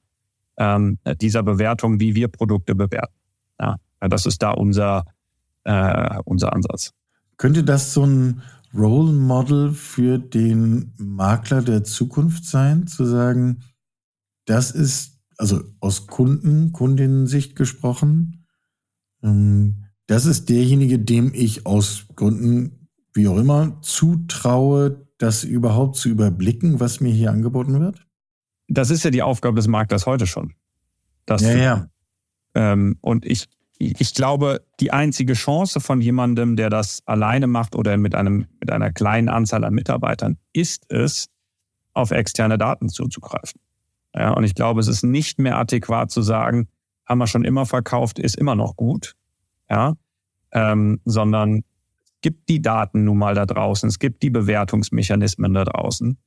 [0.57, 3.13] ähm, dieser Bewertung, wie wir Produkte bewerten.
[3.59, 5.05] Ja, das ist da unser,
[5.63, 6.91] äh, unser Ansatz.
[7.37, 8.41] Könnte das so ein
[8.75, 13.63] Role Model für den Makler der Zukunft sein, zu sagen,
[14.45, 18.45] das ist, also aus Kunden, Kundinnen-Sicht gesprochen,
[19.23, 26.09] ähm, das ist derjenige, dem ich aus Gründen, wie auch immer, zutraue, das überhaupt zu
[26.09, 28.05] überblicken, was mir hier angeboten wird?
[28.67, 30.53] Das ist ja die Aufgabe des Maklers heute schon.
[31.29, 31.89] Ja, ja.
[32.53, 37.97] Ähm, und ich, ich glaube, die einzige Chance von jemandem, der das alleine macht oder
[37.97, 41.29] mit, einem, mit einer kleinen Anzahl an Mitarbeitern, ist es,
[41.93, 43.59] auf externe Daten zuzugreifen.
[44.13, 46.67] Ja, und ich glaube, es ist nicht mehr adäquat zu sagen,
[47.05, 49.15] haben wir schon immer verkauft, ist immer noch gut.
[49.69, 49.95] Ja,
[50.51, 51.63] ähm, sondern
[52.03, 56.17] es gibt die Daten nun mal da draußen, es gibt die Bewertungsmechanismen da draußen.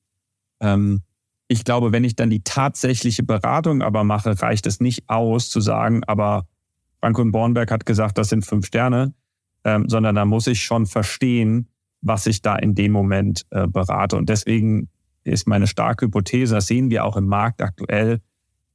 [0.60, 1.02] Ähm,
[1.48, 5.60] ich glaube, wenn ich dann die tatsächliche Beratung aber mache, reicht es nicht aus zu
[5.60, 6.46] sagen, aber
[7.00, 9.14] Frank und Bornberg hat gesagt, das sind fünf Sterne,
[9.64, 11.68] ähm, sondern da muss ich schon verstehen,
[12.00, 14.16] was ich da in dem Moment äh, berate.
[14.16, 14.88] Und deswegen
[15.24, 18.20] ist meine starke Hypothese, das sehen wir auch im Markt aktuell,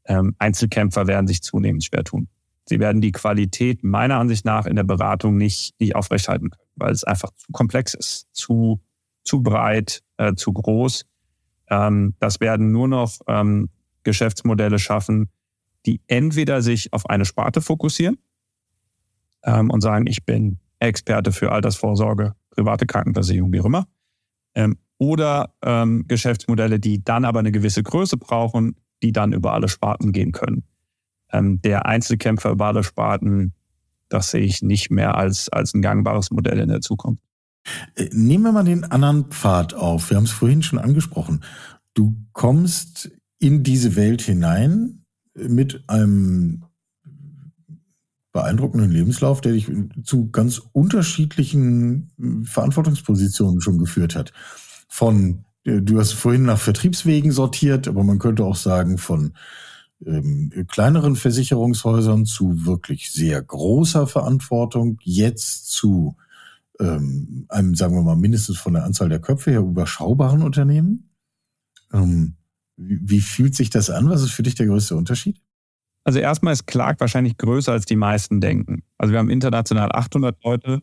[0.06, 2.28] ähm, Einzelkämpfer werden sich zunehmend schwer tun.
[2.66, 6.92] Sie werden die Qualität meiner Ansicht nach in der Beratung nicht, nicht aufrechthalten können, weil
[6.92, 8.82] es einfach zu komplex ist, zu,
[9.24, 11.06] zu breit, äh, zu groß.
[11.70, 13.70] Ähm, das werden nur noch ähm,
[14.04, 15.30] Geschäftsmodelle schaffen,
[15.86, 18.18] die entweder sich auf eine Sparte fokussieren
[19.44, 23.88] ähm, und sagen, ich bin Experte für Altersvorsorge, private Krankenversicherung, wie auch immer,
[24.56, 29.68] ähm, oder ähm, Geschäftsmodelle, die dann aber eine gewisse Größe brauchen, die dann über alle
[29.68, 30.64] Sparten gehen können.
[31.32, 33.54] Ähm, der Einzelkämpfer über alle Sparten,
[34.10, 37.24] das sehe ich nicht mehr als, als ein gangbares Modell in der Zukunft.
[37.96, 40.10] Äh, nehmen wir mal den anderen Pfad auf.
[40.10, 41.44] Wir haben es vorhin schon angesprochen.
[41.94, 45.03] Du kommst in diese Welt hinein
[45.36, 46.66] mit einem
[48.32, 49.72] beeindruckenden Lebenslauf, der dich
[50.04, 54.34] zu ganz unterschiedlichen Verantwortungspositionen schon geführt hat.
[54.90, 59.34] Von äh, du hast vorhin nach Vertriebswegen sortiert, aber man könnte auch sagen von
[60.06, 66.16] ähm, kleineren Versicherungshäusern zu wirklich sehr großer Verantwortung, jetzt zu
[66.80, 71.10] ähm, einem, sagen wir mal, mindestens von der Anzahl der Köpfe her überschaubaren Unternehmen.
[71.94, 72.36] Ähm,
[72.78, 74.10] wie, fühlt sich das an?
[74.10, 75.40] Was ist für dich der größte Unterschied?
[76.04, 78.84] Also erstmal ist Clark wahrscheinlich größer, als die meisten denken.
[78.98, 80.82] Also wir haben international 800 Leute,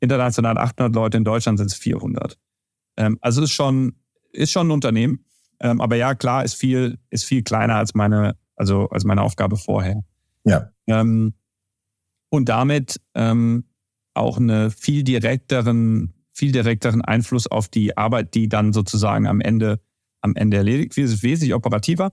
[0.00, 2.38] international 800 Leute, in Deutschland sind es 400.
[2.96, 3.94] Ähm, also es ist schon
[4.32, 5.24] ist schon ein Unternehmen.
[5.60, 9.56] Ähm, aber ja, klar, ist viel, ist viel kleiner als meine, also als meine Aufgabe
[9.56, 10.02] vorher.
[10.44, 10.70] Ja.
[10.86, 11.34] Ähm,
[12.30, 13.64] und damit ähm,
[14.14, 19.80] auch eine viel direkteren, viel direkteren Einfluss auf die Arbeit, die dann sozusagen am Ende,
[20.20, 20.96] am Ende erledigt.
[20.96, 22.12] Es ist wesentlich operativer,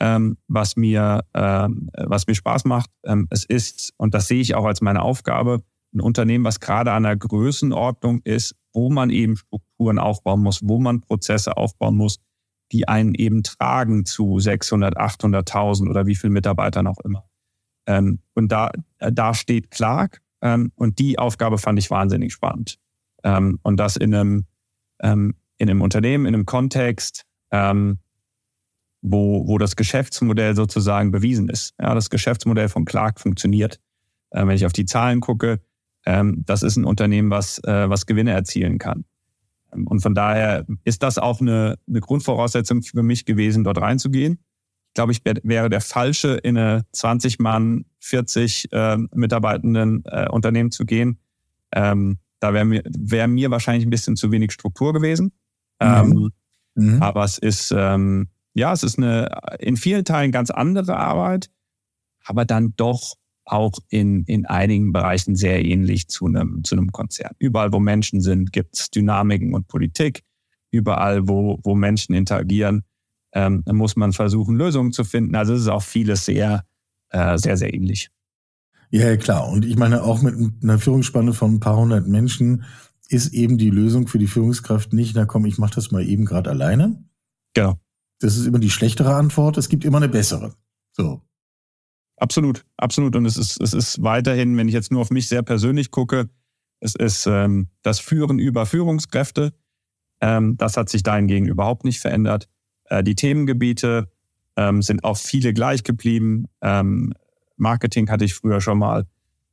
[0.00, 2.90] ähm, was mir, ähm, was mir Spaß macht.
[3.04, 5.62] Ähm, es ist, und das sehe ich auch als meine Aufgabe,
[5.94, 10.78] ein Unternehmen, was gerade an der Größenordnung ist, wo man eben Strukturen aufbauen muss, wo
[10.80, 12.18] man Prozesse aufbauen muss,
[12.72, 17.24] die einen eben tragen zu 600, 800.000 oder wie viel Mitarbeitern auch immer.
[17.86, 22.78] Ähm, und da, da steht Clark ähm, und die Aufgabe fand ich wahnsinnig spannend.
[23.22, 24.46] Ähm, und das in einem,
[25.64, 27.98] in einem Unternehmen, in einem Kontext, ähm,
[29.02, 31.74] wo, wo das Geschäftsmodell sozusagen bewiesen ist.
[31.80, 33.80] Ja, das Geschäftsmodell von Clark funktioniert.
[34.30, 35.60] Äh, wenn ich auf die Zahlen gucke,
[36.06, 39.04] ähm, das ist ein Unternehmen, was, äh, was Gewinne erzielen kann.
[39.72, 44.38] Ähm, und von daher ist das auch eine, eine Grundvoraussetzung für mich gewesen, dort reinzugehen.
[44.88, 50.70] Ich glaube, ich wäre der Falsche, in eine 20 Mann, 40 äh, Mitarbeitenden äh, Unternehmen
[50.70, 51.18] zu gehen.
[51.72, 55.32] Ähm, da wäre mir, wär mir wahrscheinlich ein bisschen zu wenig Struktur gewesen.
[55.80, 55.88] Mhm.
[55.88, 56.30] Ähm,
[56.74, 57.02] mhm.
[57.02, 61.50] Aber es ist, ähm, ja, es ist eine in vielen Teilen ganz andere Arbeit,
[62.24, 67.32] aber dann doch auch in, in einigen Bereichen sehr ähnlich zu einem, zu einem Konzern.
[67.38, 70.22] Überall, wo Menschen sind, gibt es Dynamiken und Politik.
[70.70, 72.82] Überall, wo, wo Menschen interagieren,
[73.32, 75.34] ähm, muss man versuchen, Lösungen zu finden.
[75.34, 76.64] Also es ist auch vieles sehr,
[77.10, 78.10] äh, sehr, sehr ähnlich.
[78.90, 79.48] Ja, klar.
[79.48, 82.64] Und ich meine, auch mit einer Führungsspanne von ein paar hundert Menschen
[83.08, 86.24] ist eben die Lösung für die Führungskraft nicht, na komm, ich mache das mal eben
[86.24, 87.04] gerade alleine.
[87.54, 87.78] Genau.
[88.20, 89.58] Das ist immer die schlechtere Antwort.
[89.58, 90.54] Es gibt immer eine bessere.
[90.92, 91.22] So.
[92.16, 93.16] Absolut, absolut.
[93.16, 96.30] Und es ist, es ist weiterhin, wenn ich jetzt nur auf mich sehr persönlich gucke,
[96.80, 99.52] es ist ähm, das Führen über Führungskräfte.
[100.20, 102.48] Ähm, das hat sich dahingegen überhaupt nicht verändert.
[102.84, 104.10] Äh, die Themengebiete
[104.56, 106.46] ähm, sind auch viele gleich geblieben.
[106.60, 107.14] Ähm,
[107.56, 109.06] Marketing hatte ich früher schon mal.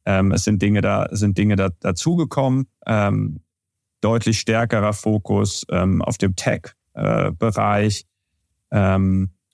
[0.06, 2.68] Ähm, es sind Dinge da, sind Dinge da, dazugekommen.
[2.86, 3.42] Ähm,
[4.02, 8.06] deutlich stärkerer Fokus ähm, auf dem Tech-Bereich.
[8.72, 8.98] Äh,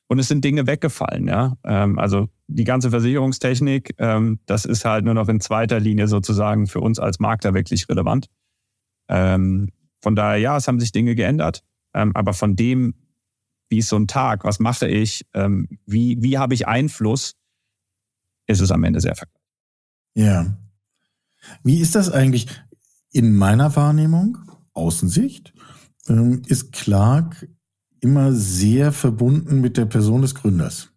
[0.10, 1.58] und es sind Dinge weggefallen, ja.
[1.66, 6.68] Ähm, also die ganze Versicherungstechnik, ähm, das ist halt nur noch in zweiter Linie sozusagen
[6.68, 8.28] für uns als Makler wirklich relevant.
[9.10, 9.70] Ähm,
[10.02, 11.64] von daher, ja, es haben sich Dinge geändert.
[11.94, 12.94] Ähm, aber von dem,
[13.70, 17.36] wie ist so ein Tag, was mache ich, ähm, wie, wie habe ich Einfluss,
[18.46, 19.37] ist es am Ende sehr vergleichbar.
[20.18, 20.58] Ja.
[21.64, 22.48] Wie ist das eigentlich
[23.12, 24.40] in meiner Wahrnehmung,
[24.74, 25.54] Außensicht?
[26.08, 27.48] Ähm, ist Clark
[28.00, 30.90] immer sehr verbunden mit der Person des Gründers.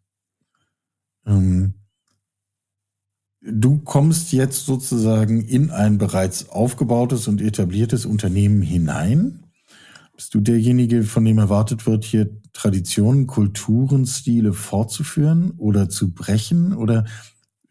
[1.27, 1.75] Ähm,
[3.43, 9.45] du kommst jetzt sozusagen in ein bereits aufgebautes und etabliertes Unternehmen hinein.
[10.17, 16.73] Bist du derjenige, von dem erwartet wird, hier Traditionen, Kulturen, Stile fortzuführen oder zu brechen?
[16.73, 17.05] Oder,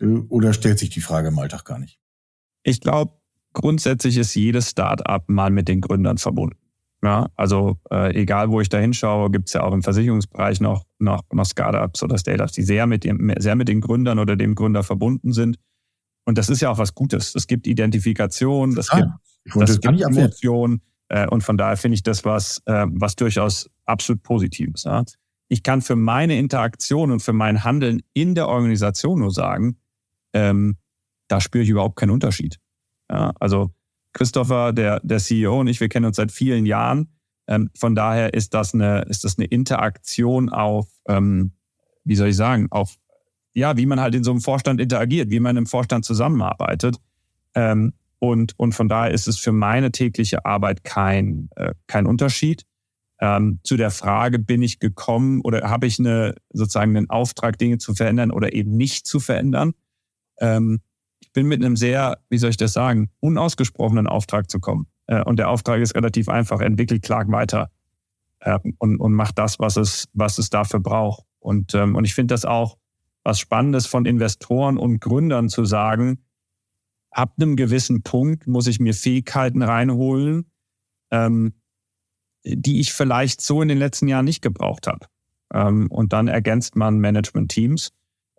[0.01, 1.99] oder stellt sich die Frage im Alltag gar nicht?
[2.63, 3.13] Ich glaube,
[3.53, 6.57] grundsätzlich ist jedes Start-up mal mit den Gründern verbunden.
[7.01, 10.85] Ja, also äh, egal, wo ich da hinschaue, gibt es ja auch im Versicherungsbereich noch,
[10.99, 14.53] noch, noch Startups oder Startups, die sehr mit, dem, sehr mit den Gründern oder dem
[14.53, 15.57] Gründer verbunden sind.
[16.25, 17.35] Und das ist ja auch was Gutes.
[17.35, 18.97] Es gibt Identifikation, das ah,
[19.45, 20.81] gibt, das gibt Emotion.
[21.07, 24.83] Äh, und von daher finde ich das was, äh, was durchaus absolut Positives.
[24.83, 25.05] Ja.
[25.47, 29.77] Ich kann für meine Interaktion und für mein Handeln in der Organisation nur sagen,
[30.33, 30.77] ähm,
[31.27, 32.59] da spüre ich überhaupt keinen Unterschied.
[33.09, 33.71] Ja, also
[34.13, 37.13] Christopher, der, der CEO und ich, wir kennen uns seit vielen Jahren.
[37.47, 41.53] Ähm, von daher ist das eine, ist das eine Interaktion auf, ähm,
[42.03, 42.97] wie soll ich sagen, auf,
[43.53, 46.97] ja, wie man halt in so einem Vorstand interagiert, wie man im Vorstand zusammenarbeitet.
[47.55, 52.65] Ähm, und, und von daher ist es für meine tägliche Arbeit kein, äh, kein Unterschied.
[53.21, 57.77] Ähm, zu der Frage, bin ich gekommen oder habe ich eine, sozusagen einen Auftrag, Dinge
[57.77, 59.73] zu verändern oder eben nicht zu verändern?
[60.39, 60.79] Ähm,
[61.19, 64.87] ich bin mit einem sehr, wie soll ich das sagen, unausgesprochenen Auftrag zu kommen.
[65.07, 66.61] Äh, und der Auftrag ist relativ einfach.
[66.61, 67.71] Entwickelt Clark weiter
[68.39, 71.25] äh, und, und macht das, was es, was es dafür braucht.
[71.39, 72.77] Und, ähm, und ich finde das auch
[73.23, 76.23] was Spannendes von Investoren und Gründern zu sagen,
[77.11, 80.51] ab einem gewissen Punkt muss ich mir Fähigkeiten reinholen,
[81.11, 81.53] ähm,
[82.43, 85.07] die ich vielleicht so in den letzten Jahren nicht gebraucht habe.
[85.53, 87.91] Ähm, und dann ergänzt man Management-Teams.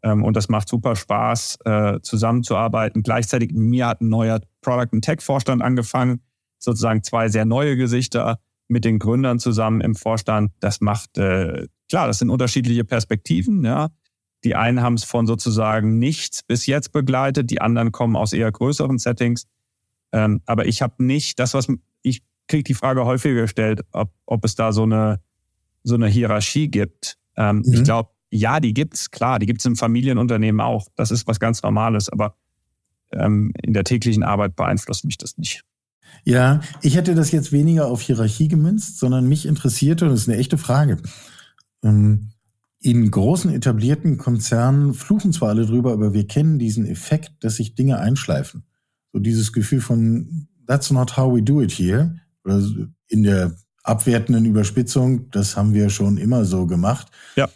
[0.03, 3.03] Ähm, und das macht super Spaß, äh, zusammenzuarbeiten.
[3.03, 6.21] Gleichzeitig mir hat ein neuer Product and Tech Vorstand angefangen,
[6.59, 10.53] sozusagen zwei sehr neue Gesichter mit den Gründern zusammen im Vorstand.
[10.61, 13.91] Das macht, äh, klar, das sind unterschiedliche Perspektiven, ja.
[14.45, 18.51] Die einen haben es von sozusagen nichts bis jetzt begleitet, die anderen kommen aus eher
[18.51, 19.47] größeren Settings.
[20.13, 21.69] Ähm, aber ich habe nicht das, was
[22.03, 25.21] ich kriege die Frage häufiger gestellt, ob, ob es da so eine
[25.83, 27.17] so eine Hierarchie gibt.
[27.37, 27.73] Ähm, mhm.
[27.73, 30.87] Ich glaube, ja, die gibt's, klar, die gibt's im Familienunternehmen auch.
[30.95, 32.37] Das ist was ganz Normales, aber
[33.13, 35.63] ähm, in der täglichen Arbeit beeinflusst mich das nicht.
[36.25, 40.29] Ja, ich hätte das jetzt weniger auf Hierarchie gemünzt, sondern mich interessierte, und das ist
[40.29, 40.99] eine echte Frage.
[41.83, 42.31] Ähm,
[42.81, 47.75] in großen etablierten Konzernen fluchen zwar alle drüber, aber wir kennen diesen Effekt, dass sich
[47.75, 48.65] Dinge einschleifen.
[49.13, 52.17] So dieses Gefühl von, that's not how we do it here.
[52.45, 52.63] Oder
[53.09, 57.09] in der abwertenden Überspitzung, das haben wir schon immer so gemacht.
[57.37, 57.49] Ja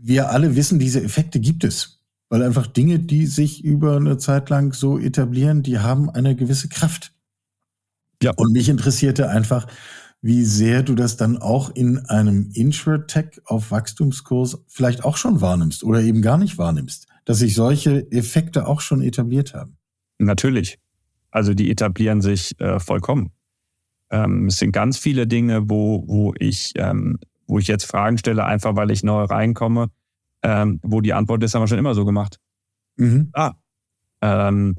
[0.00, 2.02] wir alle wissen, diese Effekte gibt es.
[2.30, 6.68] Weil einfach Dinge, die sich über eine Zeit lang so etablieren, die haben eine gewisse
[6.68, 7.14] Kraft.
[8.22, 8.32] Ja.
[8.36, 9.66] Und mich interessierte einfach,
[10.20, 15.84] wie sehr du das dann auch in einem Insurtech auf Wachstumskurs vielleicht auch schon wahrnimmst
[15.84, 19.76] oder eben gar nicht wahrnimmst, dass sich solche Effekte auch schon etabliert haben.
[20.18, 20.78] Natürlich.
[21.30, 23.30] Also die etablieren sich äh, vollkommen.
[24.10, 28.44] Ähm, es sind ganz viele Dinge, wo, wo ich, ähm, wo ich jetzt Fragen stelle,
[28.44, 29.90] einfach weil ich neu reinkomme,
[30.42, 32.38] ähm, wo die Antwort ist, haben wir schon immer so gemacht.
[32.96, 33.30] Mhm.
[33.32, 33.54] Ah.
[34.20, 34.76] Ähm,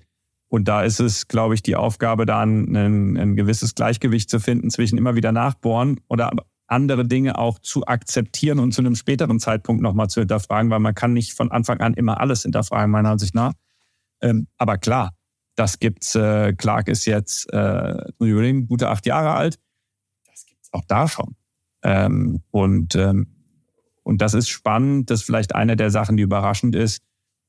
[0.48, 4.40] und da ist es, glaube ich, die Aufgabe, da ein, ein, ein gewisses Gleichgewicht zu
[4.40, 6.32] finden zwischen immer wieder nachbohren oder
[6.68, 10.96] andere Dinge auch zu akzeptieren und zu einem späteren Zeitpunkt nochmal zu hinterfragen, weil man
[10.96, 13.54] kann nicht von Anfang an immer alles hinterfragen, meiner Ansicht nach.
[14.22, 15.12] Ähm, aber klar,
[15.56, 16.16] das gibt's.
[16.16, 19.60] Äh, Clark ist jetzt äh, gute acht Jahre alt.
[20.26, 21.36] Das gibt's auch da schon.
[21.84, 23.28] Ähm, und ähm,
[24.10, 25.12] und das ist spannend.
[25.12, 27.04] Das ist vielleicht eine der Sachen, die überraschend ist,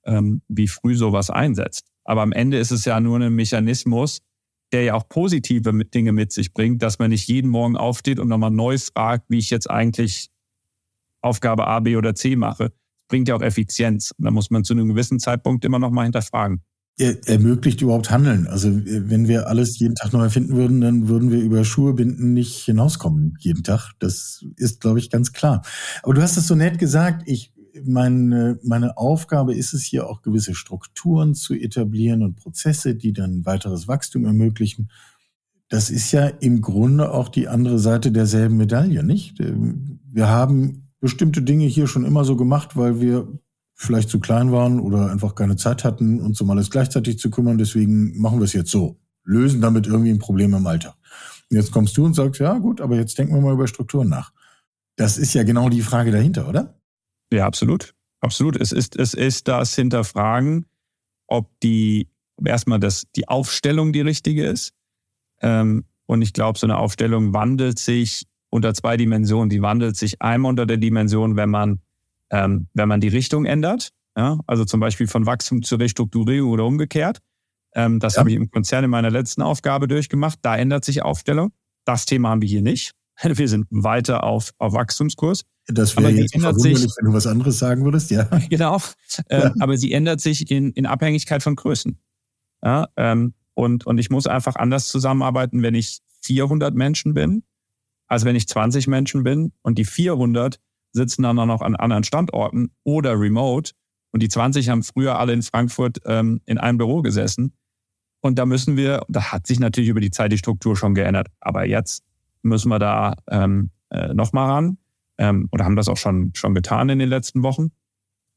[0.04, 1.86] ähm, wie früh sowas einsetzt.
[2.04, 4.20] Aber am Ende ist es ja nur ein Mechanismus,
[4.72, 8.28] der ja auch positive Dinge mit sich bringt, dass man nicht jeden Morgen aufsteht und
[8.28, 10.28] nochmal neu fragt, wie ich jetzt eigentlich
[11.22, 12.64] Aufgabe A, B oder C mache.
[12.64, 14.12] Das bringt ja auch Effizienz.
[14.18, 16.62] Und da muss man zu einem gewissen Zeitpunkt immer nochmal hinterfragen.
[17.00, 18.46] Er ermöglicht überhaupt Handeln.
[18.46, 22.34] Also wenn wir alles jeden Tag neu erfinden würden, dann würden wir über Schuhe binden
[22.34, 23.92] nicht hinauskommen jeden Tag.
[24.00, 25.62] Das ist, glaube ich, ganz klar.
[26.02, 27.22] Aber du hast es so nett gesagt.
[27.24, 27.54] Ich
[27.86, 33.46] meine, meine Aufgabe ist es hier auch gewisse Strukturen zu etablieren und Prozesse, die dann
[33.46, 34.90] weiteres Wachstum ermöglichen.
[35.70, 39.38] Das ist ja im Grunde auch die andere Seite derselben Medaille, nicht?
[39.38, 43.26] Wir haben bestimmte Dinge hier schon immer so gemacht, weil wir
[43.80, 47.56] vielleicht zu klein waren oder einfach keine Zeit hatten, uns um alles gleichzeitig zu kümmern.
[47.56, 49.00] Deswegen machen wir es jetzt so.
[49.24, 50.94] Lösen damit irgendwie ein Problem im Alltag.
[51.50, 54.10] Und jetzt kommst du und sagst, ja gut, aber jetzt denken wir mal über Strukturen
[54.10, 54.32] nach.
[54.96, 56.78] Das ist ja genau die Frage dahinter, oder?
[57.32, 57.94] Ja, absolut.
[58.20, 58.60] Absolut.
[58.60, 60.66] Es ist, es ist das Hinterfragen,
[61.26, 62.10] ob die,
[62.44, 64.74] erstmal das, die Aufstellung die richtige ist.
[65.40, 69.48] Ähm, und ich glaube, so eine Aufstellung wandelt sich unter zwei Dimensionen.
[69.48, 71.80] Die wandelt sich einmal unter der Dimension, wenn man,
[72.30, 73.90] ähm, wenn man die Richtung ändert.
[74.16, 74.38] Ja?
[74.46, 77.18] Also zum Beispiel von Wachstum zur Restrukturierung oder umgekehrt.
[77.74, 78.20] Ähm, das ja.
[78.20, 80.38] habe ich im Konzern in meiner letzten Aufgabe durchgemacht.
[80.42, 81.52] Da ändert sich Aufstellung.
[81.84, 82.92] Das Thema haben wir hier nicht.
[83.22, 85.44] Wir sind weiter auf, auf Wachstumskurs.
[85.66, 88.24] Das wäre jetzt verwunderlich, sich, wenn du was anderes sagen würdest, ja.
[88.50, 88.78] Genau.
[89.28, 91.98] Äh, aber sie ändert sich in, in Abhängigkeit von Größen.
[92.62, 97.44] Ja, ähm, und, und ich muss einfach anders zusammenarbeiten, wenn ich 400 Menschen bin,
[98.06, 99.52] als wenn ich 20 Menschen bin.
[99.62, 100.58] Und die 400
[100.92, 103.72] sitzen dann auch noch an anderen Standorten oder remote.
[104.12, 107.55] Und die 20 haben früher alle in Frankfurt ähm, in einem Büro gesessen.
[108.20, 111.29] Und da müssen wir, da hat sich natürlich über die Zeit die Struktur schon geändert.
[111.40, 112.03] Aber jetzt
[112.42, 114.79] müssen wir da ähm, äh, nochmal ran
[115.18, 117.70] ähm, oder haben das auch schon, schon getan in den letzten Wochen.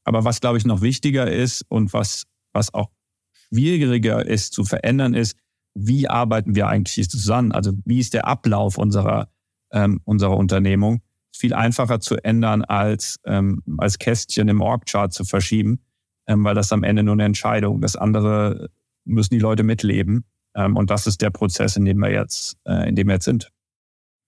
[0.04, 2.90] Aber was, glaube ich, noch wichtiger ist und was, was auch
[3.32, 5.36] schwieriger ist zu verändern, ist,
[5.74, 7.52] wie arbeiten wir eigentlich zusammen?
[7.52, 9.28] Also wie ist der Ablauf unserer,
[9.72, 11.02] ähm, unserer Unternehmung?
[11.36, 15.80] Viel einfacher zu ändern, als, ähm, als Kästchen im Org-Chart zu verschieben,
[16.26, 17.80] ähm, weil das am Ende nur eine Entscheidung.
[17.80, 18.70] Das andere
[19.04, 20.24] müssen die Leute mitleben.
[20.54, 23.24] Ähm, und das ist der Prozess, in dem wir jetzt, äh, in dem wir jetzt
[23.24, 23.50] sind.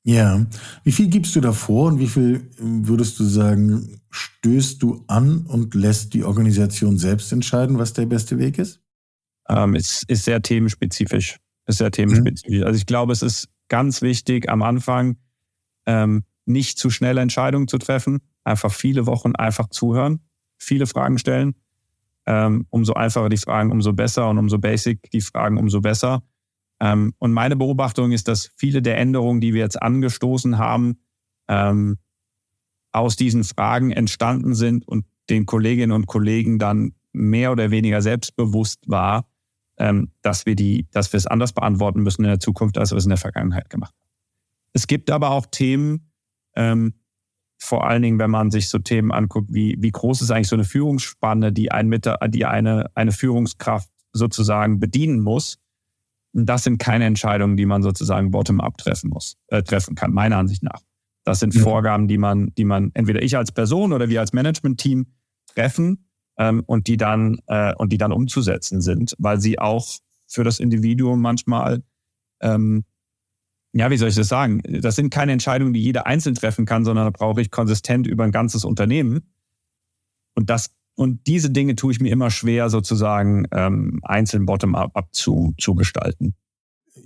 [0.04, 0.46] Ja.
[0.84, 5.74] Wie viel gibst du davor und wie viel würdest du sagen, stößt du an und
[5.74, 8.80] lässt die Organisation selbst entscheiden, was der beste Weg ist?
[9.48, 11.38] Ähm, es ist sehr themenspezifisch.
[11.66, 12.60] Ist sehr themenspezifisch.
[12.60, 12.66] Mhm.
[12.66, 15.16] Also ich glaube, es ist ganz wichtig am Anfang,
[15.86, 18.20] ähm, nicht zu schnell Entscheidungen zu treffen.
[18.44, 20.20] Einfach viele Wochen einfach zuhören,
[20.58, 21.54] viele Fragen stellen.
[22.28, 26.22] Ähm, umso einfacher die Fragen, umso besser und umso basic die Fragen, umso besser.
[26.80, 30.98] Ähm, und meine Beobachtung ist, dass viele der Änderungen, die wir jetzt angestoßen haben,
[31.48, 31.98] ähm,
[32.92, 38.88] aus diesen Fragen entstanden sind und den Kolleginnen und Kollegen dann mehr oder weniger selbstbewusst
[38.88, 39.28] war,
[39.78, 42.98] ähm, dass wir die, dass wir es anders beantworten müssen in der Zukunft, als wir
[42.98, 44.06] es in der Vergangenheit gemacht haben.
[44.72, 46.10] Es gibt aber auch Themen,
[46.56, 46.94] ähm,
[47.58, 50.56] vor allen Dingen, wenn man sich so Themen anguckt, wie, wie groß ist eigentlich so
[50.56, 51.90] eine Führungsspanne, die, ein,
[52.28, 55.58] die eine, eine Führungskraft sozusagen bedienen muss,
[56.32, 60.62] das sind keine Entscheidungen, die man sozusagen bottom-up treffen muss, äh, treffen kann, meiner Ansicht
[60.62, 60.82] nach.
[61.24, 61.54] Das sind.
[61.54, 65.06] Vorgaben, die man, die man entweder ich als Person oder wir als Management-Team
[65.46, 66.08] treffen
[66.38, 69.88] ähm, und die dann äh, und die dann umzusetzen sind, weil sie auch
[70.28, 71.82] für das Individuum manchmal
[72.40, 72.84] ähm,
[73.76, 74.62] ja, wie soll ich das sagen?
[74.64, 78.24] Das sind keine Entscheidungen, die jeder einzeln treffen kann, sondern da brauche ich konsistent über
[78.24, 79.32] ein ganzes Unternehmen.
[80.34, 85.52] Und das und diese Dinge tue ich mir immer schwer, sozusagen ähm, einzeln bottom-up zu,
[85.58, 86.34] zu gestalten.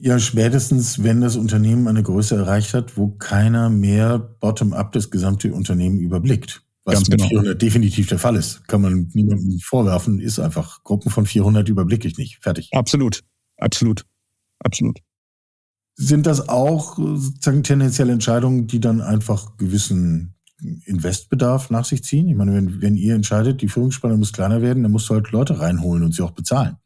[0.01, 5.53] Ja, spätestens, wenn das Unternehmen eine Größe erreicht hat, wo keiner mehr bottom-up das gesamte
[5.53, 6.63] Unternehmen überblickt.
[6.85, 7.29] Was Ganz mit genau.
[7.31, 8.67] 400 definitiv der Fall ist.
[8.69, 10.85] Kann man niemandem vorwerfen, ist einfach.
[10.85, 12.39] Gruppen von 400 überblicke ich nicht.
[12.41, 12.69] Fertig.
[12.73, 13.25] Absolut.
[13.59, 14.07] Absolut.
[14.61, 15.01] Absolut.
[16.01, 20.35] Sind das auch sozusagen tendenzielle Entscheidungen, die dann einfach gewissen
[20.87, 22.27] Investbedarf nach sich ziehen?
[22.27, 25.31] Ich meine, wenn, wenn ihr entscheidet, die Führungsspanne muss kleiner werden, dann musst du halt
[25.31, 26.77] Leute reinholen und sie auch bezahlen.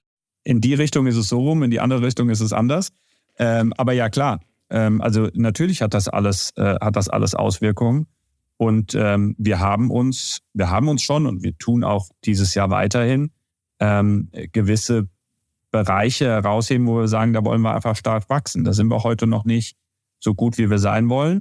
[0.43, 2.91] In die Richtung ist es so rum, in die andere Richtung ist es anders.
[3.39, 4.41] Ähm, aber ja, klar.
[4.69, 8.09] Ähm, also natürlich hat das alles, äh, hat das alles Auswirkungen.
[8.57, 12.71] Und ähm, wir haben uns, wir haben uns schon und wir tun auch dieses Jahr
[12.71, 13.31] weiterhin
[13.79, 15.09] ähm, gewisse
[15.75, 18.63] Bereiche herausheben, wo wir sagen, da wollen wir einfach stark wachsen.
[18.63, 19.77] Da sind wir heute noch nicht
[20.21, 21.41] so gut, wie wir sein wollen.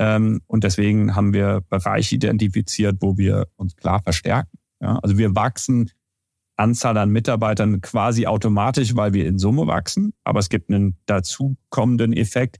[0.00, 4.58] Ähm, und deswegen haben wir Bereiche identifiziert, wo wir uns klar verstärken.
[4.80, 5.90] Also wir wachsen
[6.56, 10.14] Anzahl an Mitarbeitern quasi automatisch, weil wir in Summe wachsen.
[10.24, 12.56] Aber es gibt einen dazukommenden Effekt,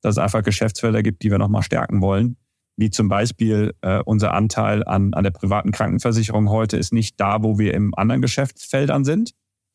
[0.00, 2.38] dass es einfach Geschäftsfelder gibt, die wir nochmal stärken wollen
[2.76, 7.42] wie zum Beispiel äh, unser Anteil an, an der privaten Krankenversicherung heute ist nicht da,
[7.42, 9.32] wo wir im anderen Geschäftsfeldern sind.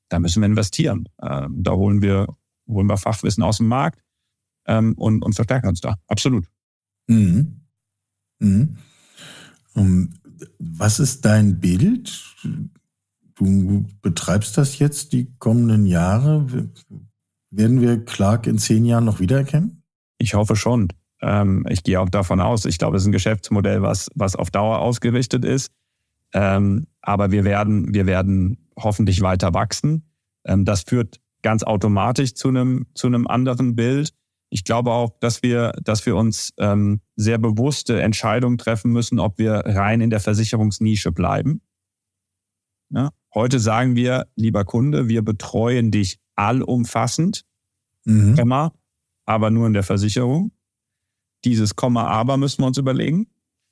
[0.10, 1.07] Da müssen wir investieren.
[1.22, 2.28] Ähm, da holen wir,
[2.68, 4.01] holen wir Fachwissen aus dem Markt
[4.68, 5.95] ähm, und, und verstärken uns da.
[6.07, 6.45] Absolut.
[7.07, 7.62] Mhm.
[8.39, 8.78] Mhm.
[9.76, 10.14] Um, ähm,
[10.57, 12.36] was ist dein Bild?
[13.36, 16.45] Du betreibst das jetzt die kommenden Jahre.
[17.51, 19.84] Werden wir Clark in zehn Jahren noch wiedererkennen?
[20.18, 20.89] Ich hoffe schon.
[21.22, 24.51] Ähm, ich gehe auch davon aus, ich glaube, es ist ein Geschäftsmodell, was, was auf
[24.51, 25.72] Dauer ausgerichtet ist.
[26.34, 30.09] Ähm, aber wir werden, wir werden hoffentlich weiter wachsen.
[30.45, 34.13] Ähm, das führt ganz automatisch zu einem, zu einem anderen Bild.
[34.49, 39.38] Ich glaube auch, dass wir, dass wir uns ähm, sehr bewusste Entscheidungen treffen müssen, ob
[39.38, 41.61] wir rein in der Versicherungsnische bleiben.
[42.89, 43.11] Ja?
[43.34, 47.45] Heute sagen wir, lieber Kunde, wir betreuen dich allumfassend,
[48.05, 48.36] mhm.
[49.25, 50.51] aber nur in der Versicherung.
[51.45, 53.27] Dieses Komma aber müssen wir uns überlegen.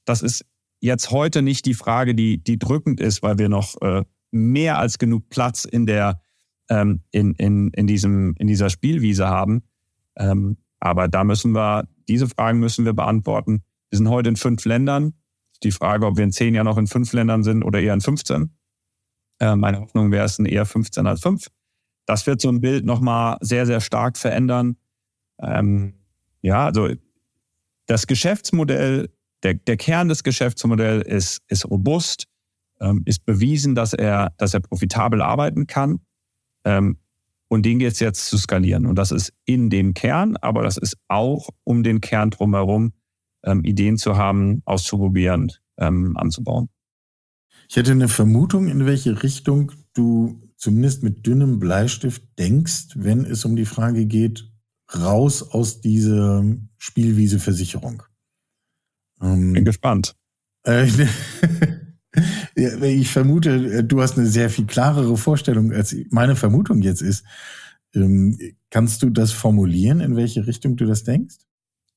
[0.06, 0.46] Das ist
[0.80, 4.98] jetzt heute nicht die Frage, die, die drückend ist, weil wir noch äh, mehr als
[4.98, 6.22] genug Platz in der
[6.70, 9.64] ähm, in, in, in, diesem, in dieser Spielwiese haben.
[10.18, 13.64] Ähm, aber da müssen wir, diese Fragen müssen wir beantworten.
[13.90, 15.14] Wir sind heute in fünf Ländern.
[15.64, 18.02] Die Frage, ob wir in zehn Jahren noch in fünf Ländern sind oder eher in
[18.02, 18.52] 15.
[19.40, 21.48] Äh, meine Hoffnung wäre es eher 15 als fünf.
[22.06, 24.78] Das wird so ein Bild nochmal sehr, sehr stark verändern.
[25.40, 25.96] Ähm,
[26.42, 26.90] ja, also
[27.88, 29.10] das Geschäftsmodell,
[29.44, 32.28] der, der Kern des Geschäftsmodells ist, ist robust,
[32.80, 36.00] ähm, ist bewiesen, dass er, dass er profitabel arbeiten kann.
[36.64, 36.98] Ähm,
[37.50, 38.86] und den geht es jetzt zu skalieren.
[38.86, 42.94] Und das ist in dem Kern, aber das ist auch um den Kern drumherum,
[43.44, 46.70] ähm, Ideen zu haben, auszuprobieren, ähm, anzubauen.
[47.70, 53.46] Ich hätte eine Vermutung, in welche Richtung du zumindest mit dünnem Bleistift denkst, wenn es
[53.46, 54.50] um die Frage geht,
[54.96, 56.44] raus aus dieser
[56.78, 58.04] Spielwiese Versicherung.
[59.22, 60.16] Ähm, Bin gespannt.
[60.64, 60.88] Äh,
[62.58, 67.24] ich vermute, du hast eine sehr viel klarere Vorstellung, als meine Vermutung jetzt ist.
[67.94, 68.38] Ähm,
[68.70, 71.36] kannst du das formulieren, in welche Richtung du das denkst?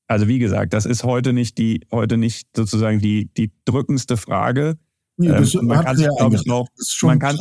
[0.07, 4.77] Also wie gesagt, das ist heute nicht die, heute nicht sozusagen die, die drückendste Frage.
[5.17, 6.67] Ja, das ähm, man kann sich, glaube ich, noch,
[7.01, 7.37] man kann,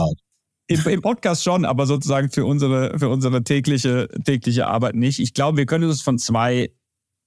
[0.67, 5.19] im, Im, Podcast schon, aber sozusagen für unsere, für unsere tägliche, tägliche Arbeit nicht.
[5.19, 6.71] Ich glaube, wir können uns von zwei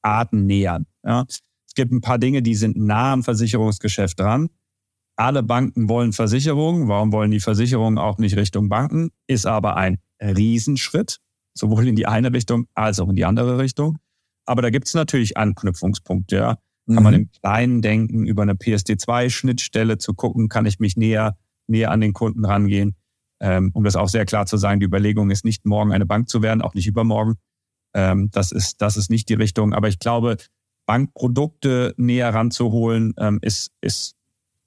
[0.01, 0.85] Arten nähern.
[1.03, 1.25] Ja.
[1.27, 4.49] Es gibt ein paar Dinge, die sind nah am Versicherungsgeschäft dran.
[5.15, 6.87] Alle Banken wollen Versicherungen.
[6.87, 9.11] Warum wollen die Versicherungen auch nicht Richtung Banken?
[9.27, 11.19] Ist aber ein Riesenschritt,
[11.53, 13.99] sowohl in die eine Richtung als auch in die andere Richtung.
[14.45, 16.35] Aber da gibt es natürlich Anknüpfungspunkte.
[16.35, 16.57] Ja.
[16.87, 17.03] Kann mhm.
[17.03, 21.37] man im Kleinen denken, über eine PSD2-Schnittstelle zu gucken, kann ich mich näher,
[21.67, 22.95] näher an den Kunden rangehen.
[23.39, 26.29] Ähm, um das auch sehr klar zu sagen, die Überlegung ist nicht, morgen eine Bank
[26.29, 27.35] zu werden, auch nicht übermorgen.
[27.93, 29.73] Ähm, das, ist, das ist nicht die Richtung.
[29.73, 30.37] Aber ich glaube,
[30.85, 34.15] Bankprodukte näher ranzuholen, ähm, ist, ist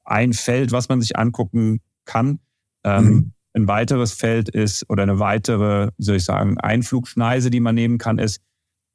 [0.06, 2.40] ein Feld, was man sich angucken kann.
[2.84, 3.32] Ähm, mhm.
[3.54, 7.98] Ein weiteres Feld ist oder eine weitere, wie soll ich sagen, Einflugschneise, die man nehmen
[7.98, 8.40] kann, ist,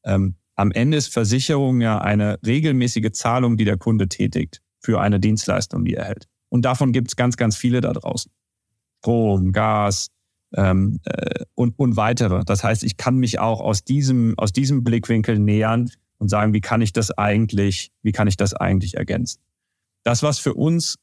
[0.03, 5.19] ähm, am Ende ist Versicherung ja eine regelmäßige Zahlung, die der Kunde tätigt für eine
[5.19, 6.27] Dienstleistung, die er erhält.
[6.49, 8.31] Und davon gibt es ganz, ganz viele da draußen.
[8.99, 10.09] Strom, Gas
[10.55, 12.43] ähm, äh, und, und weitere.
[12.45, 16.61] Das heißt, ich kann mich auch aus diesem, aus diesem Blickwinkel nähern und sagen, wie
[16.61, 19.41] kann ich das eigentlich, wie kann ich das eigentlich ergänzen?
[20.03, 20.97] Das, was für uns,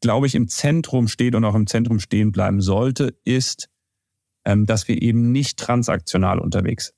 [0.00, 3.68] glaube ich, im Zentrum steht und auch im Zentrum stehen bleiben sollte, ist,
[4.44, 6.96] ähm, dass wir eben nicht transaktional unterwegs sind.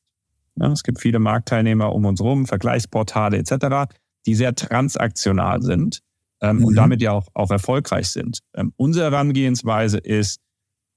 [0.58, 3.92] Ja, es gibt viele Marktteilnehmer um uns herum, Vergleichsportale etc.,
[4.24, 6.02] die sehr transaktional sind
[6.40, 6.64] ähm, mhm.
[6.64, 8.40] und damit ja auch, auch erfolgreich sind.
[8.54, 10.40] Ähm, unsere Herangehensweise ist,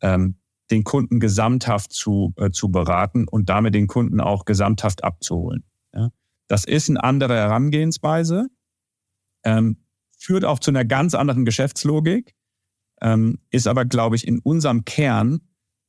[0.01, 0.39] ähm,
[0.71, 5.63] den Kunden gesamthaft zu, äh, zu beraten und damit den Kunden auch gesamthaft abzuholen.
[5.93, 6.09] Ja?
[6.47, 8.47] Das ist eine andere Herangehensweise,
[9.43, 9.77] ähm,
[10.19, 12.35] führt auch zu einer ganz anderen Geschäftslogik,
[13.01, 15.41] ähm, ist aber, glaube ich, in unserem Kern,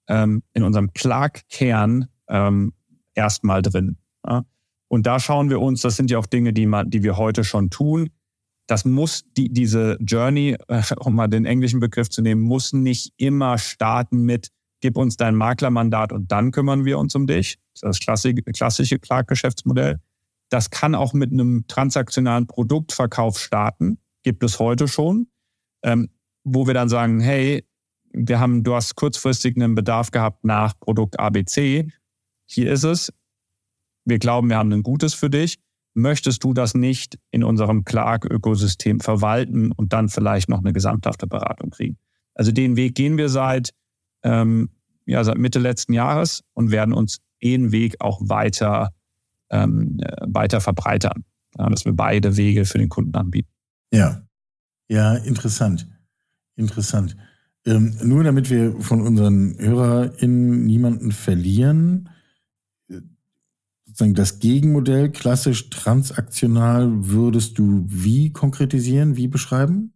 [0.08, 2.72] ähm, in unserem Clark-Kern ähm,
[3.14, 3.98] erstmal drin.
[4.26, 4.44] Ja?
[4.88, 7.44] Und da schauen wir uns, das sind ja auch Dinge, die, man, die wir heute
[7.44, 8.10] schon tun.
[8.66, 13.12] Das muss die, diese Journey, äh, um mal den englischen Begriff zu nehmen, muss nicht
[13.16, 14.48] immer starten mit,
[14.80, 17.58] gib uns dein Maklermandat und dann kümmern wir uns um dich.
[17.74, 19.98] Das ist das klassische, klassische Clark-Geschäftsmodell.
[20.50, 23.98] Das kann auch mit einem transaktionalen Produktverkauf starten.
[24.22, 25.28] Gibt es heute schon.
[25.82, 26.10] Ähm,
[26.44, 27.64] wo wir dann sagen, hey,
[28.12, 31.88] wir haben, du hast kurzfristig einen Bedarf gehabt nach Produkt ABC.
[32.46, 33.12] Hier ist es.
[34.04, 35.58] Wir glauben, wir haben ein gutes für dich.
[35.94, 41.70] Möchtest du das nicht in unserem Clark-Ökosystem verwalten und dann vielleicht noch eine gesamthafte Beratung
[41.70, 41.98] kriegen?
[42.34, 43.70] Also den Weg gehen wir seit,
[44.22, 44.70] ähm,
[45.04, 48.90] ja, seit Mitte letzten Jahres und werden uns den Weg auch weiter,
[49.50, 51.24] ähm, äh, weiter verbreitern,
[51.58, 53.50] ja, dass wir beide Wege für den Kunden anbieten.
[53.92, 54.22] Ja,
[54.88, 55.86] ja, interessant.
[56.56, 57.16] Interessant.
[57.66, 62.08] Ähm, nur damit wir von unseren HörerInnen niemanden verlieren,
[62.88, 63.00] äh,
[63.84, 69.92] sozusagen das Gegenmodell klassisch transaktional würdest du wie konkretisieren, wie beschreiben?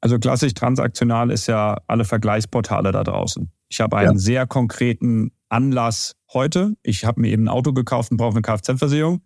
[0.00, 3.50] Also klassisch transaktional ist ja alle Vergleichsportale da draußen.
[3.68, 4.18] Ich habe einen ja.
[4.18, 6.76] sehr konkreten Anlass heute.
[6.82, 9.22] Ich habe mir eben ein Auto gekauft und brauche eine Kfz-Versicherung.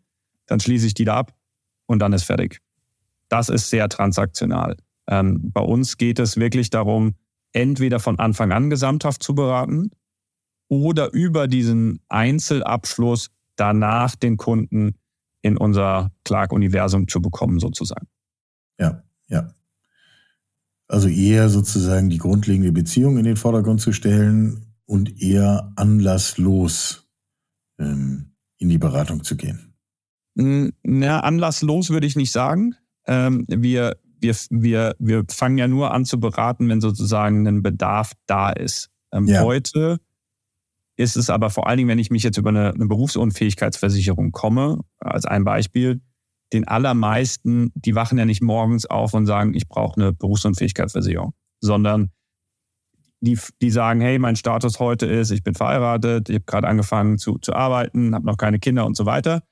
[0.47, 1.35] Dann schließe ich die da ab
[1.87, 2.61] und dann ist fertig.
[3.33, 4.77] Das ist sehr transaktional.
[5.09, 7.15] Ähm, bei uns geht es wirklich darum,
[7.55, 9.91] entweder von Anfang an gesamthaft zu beraten
[10.69, 14.97] oder über diesen Einzelabschluss danach den Kunden
[15.41, 18.07] in unser Clark-Universum zu bekommen, sozusagen.
[18.79, 19.55] Ja, ja.
[20.87, 27.09] Also eher sozusagen die grundlegende Beziehung in den Vordergrund zu stellen und eher anlasslos
[27.79, 29.73] ähm, in die Beratung zu gehen.
[30.35, 32.77] Na, anlasslos würde ich nicht sagen.
[33.07, 38.13] Ähm, wir, wir, wir, wir fangen ja nur an zu beraten, wenn sozusagen ein Bedarf
[38.27, 38.91] da ist.
[39.13, 39.43] Ähm, ja.
[39.43, 39.99] Heute
[40.97, 44.81] ist es aber vor allen Dingen, wenn ich mich jetzt über eine, eine Berufsunfähigkeitsversicherung komme,
[44.99, 46.01] als ein Beispiel,
[46.53, 52.11] den allermeisten, die wachen ja nicht morgens auf und sagen, ich brauche eine Berufsunfähigkeitsversicherung, sondern
[53.21, 57.19] die, die sagen, hey, mein Status heute ist, ich bin verheiratet, ich habe gerade angefangen
[57.19, 59.43] zu, zu arbeiten, habe noch keine Kinder und so weiter.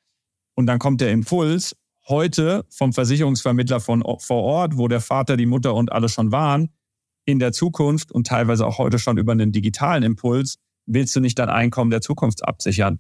[0.57, 1.76] Und dann kommt der Impuls,
[2.11, 6.70] heute vom Versicherungsvermittler von vor Ort, wo der Vater, die Mutter und alle schon waren,
[7.24, 11.38] in der Zukunft und teilweise auch heute schon über einen digitalen Impuls, willst du nicht
[11.38, 12.98] dein Einkommen der Zukunft absichern?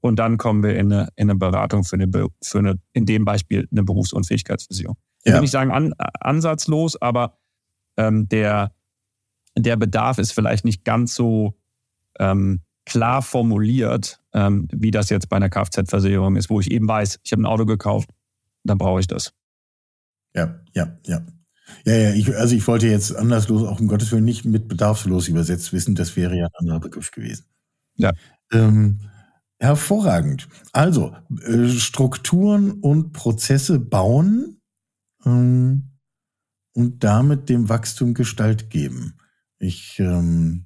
[0.00, 2.08] Und dann kommen wir in eine, in eine Beratung für eine,
[2.42, 4.96] für eine, in dem Beispiel eine Berufsunfähigkeitsversicherung.
[5.24, 5.32] Ja.
[5.32, 7.36] Ich will nicht sagen an, ansatzlos, aber
[7.96, 8.72] ähm, der,
[9.56, 11.54] der Bedarf ist vielleicht nicht ganz so
[12.18, 17.18] ähm, klar formuliert, ähm, wie das jetzt bei einer Kfz-Versicherung ist, wo ich eben weiß,
[17.22, 18.08] ich habe ein Auto gekauft,
[18.64, 19.32] dann brauche ich das.
[20.34, 21.20] Ja, ja, ja.
[21.84, 25.26] Ja, ja, ich, also ich wollte jetzt anderslos, auch um Gottes Willen nicht mit bedarfslos
[25.26, 27.44] übersetzt wissen, das wäre ja ein anderer Begriff gewesen.
[27.96, 28.12] Ja.
[28.52, 29.00] Ähm,
[29.58, 30.48] hervorragend.
[30.72, 34.60] Also, äh, Strukturen und Prozesse bauen
[35.24, 35.90] ähm,
[36.72, 39.18] und damit dem Wachstum Gestalt geben.
[39.58, 40.65] Ich ähm,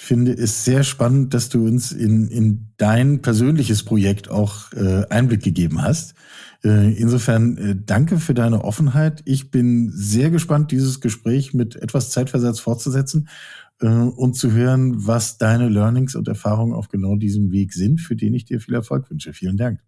[0.00, 5.42] finde es sehr spannend, dass du uns in, in dein persönliches Projekt auch äh, Einblick
[5.42, 6.14] gegeben hast.
[6.62, 9.22] Äh, insofern äh, danke für deine Offenheit.
[9.24, 13.28] Ich bin sehr gespannt, dieses Gespräch mit etwas Zeitversatz fortzusetzen
[13.80, 18.14] äh, und zu hören, was deine Learnings und Erfahrungen auf genau diesem Weg sind, für
[18.14, 19.32] den ich dir viel Erfolg wünsche.
[19.32, 19.80] Vielen Dank.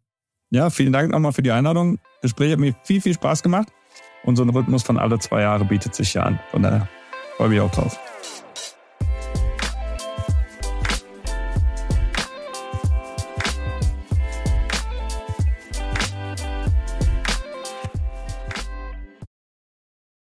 [0.51, 1.99] Ja, vielen Dank nochmal für die Einladung.
[2.21, 3.69] Das Gespräch hat mir viel, viel Spaß gemacht.
[4.25, 6.41] Und so ein Rhythmus von alle zwei Jahre bietet sich ja an.
[6.51, 6.89] Von daher
[7.37, 7.99] freue ich mich auch drauf.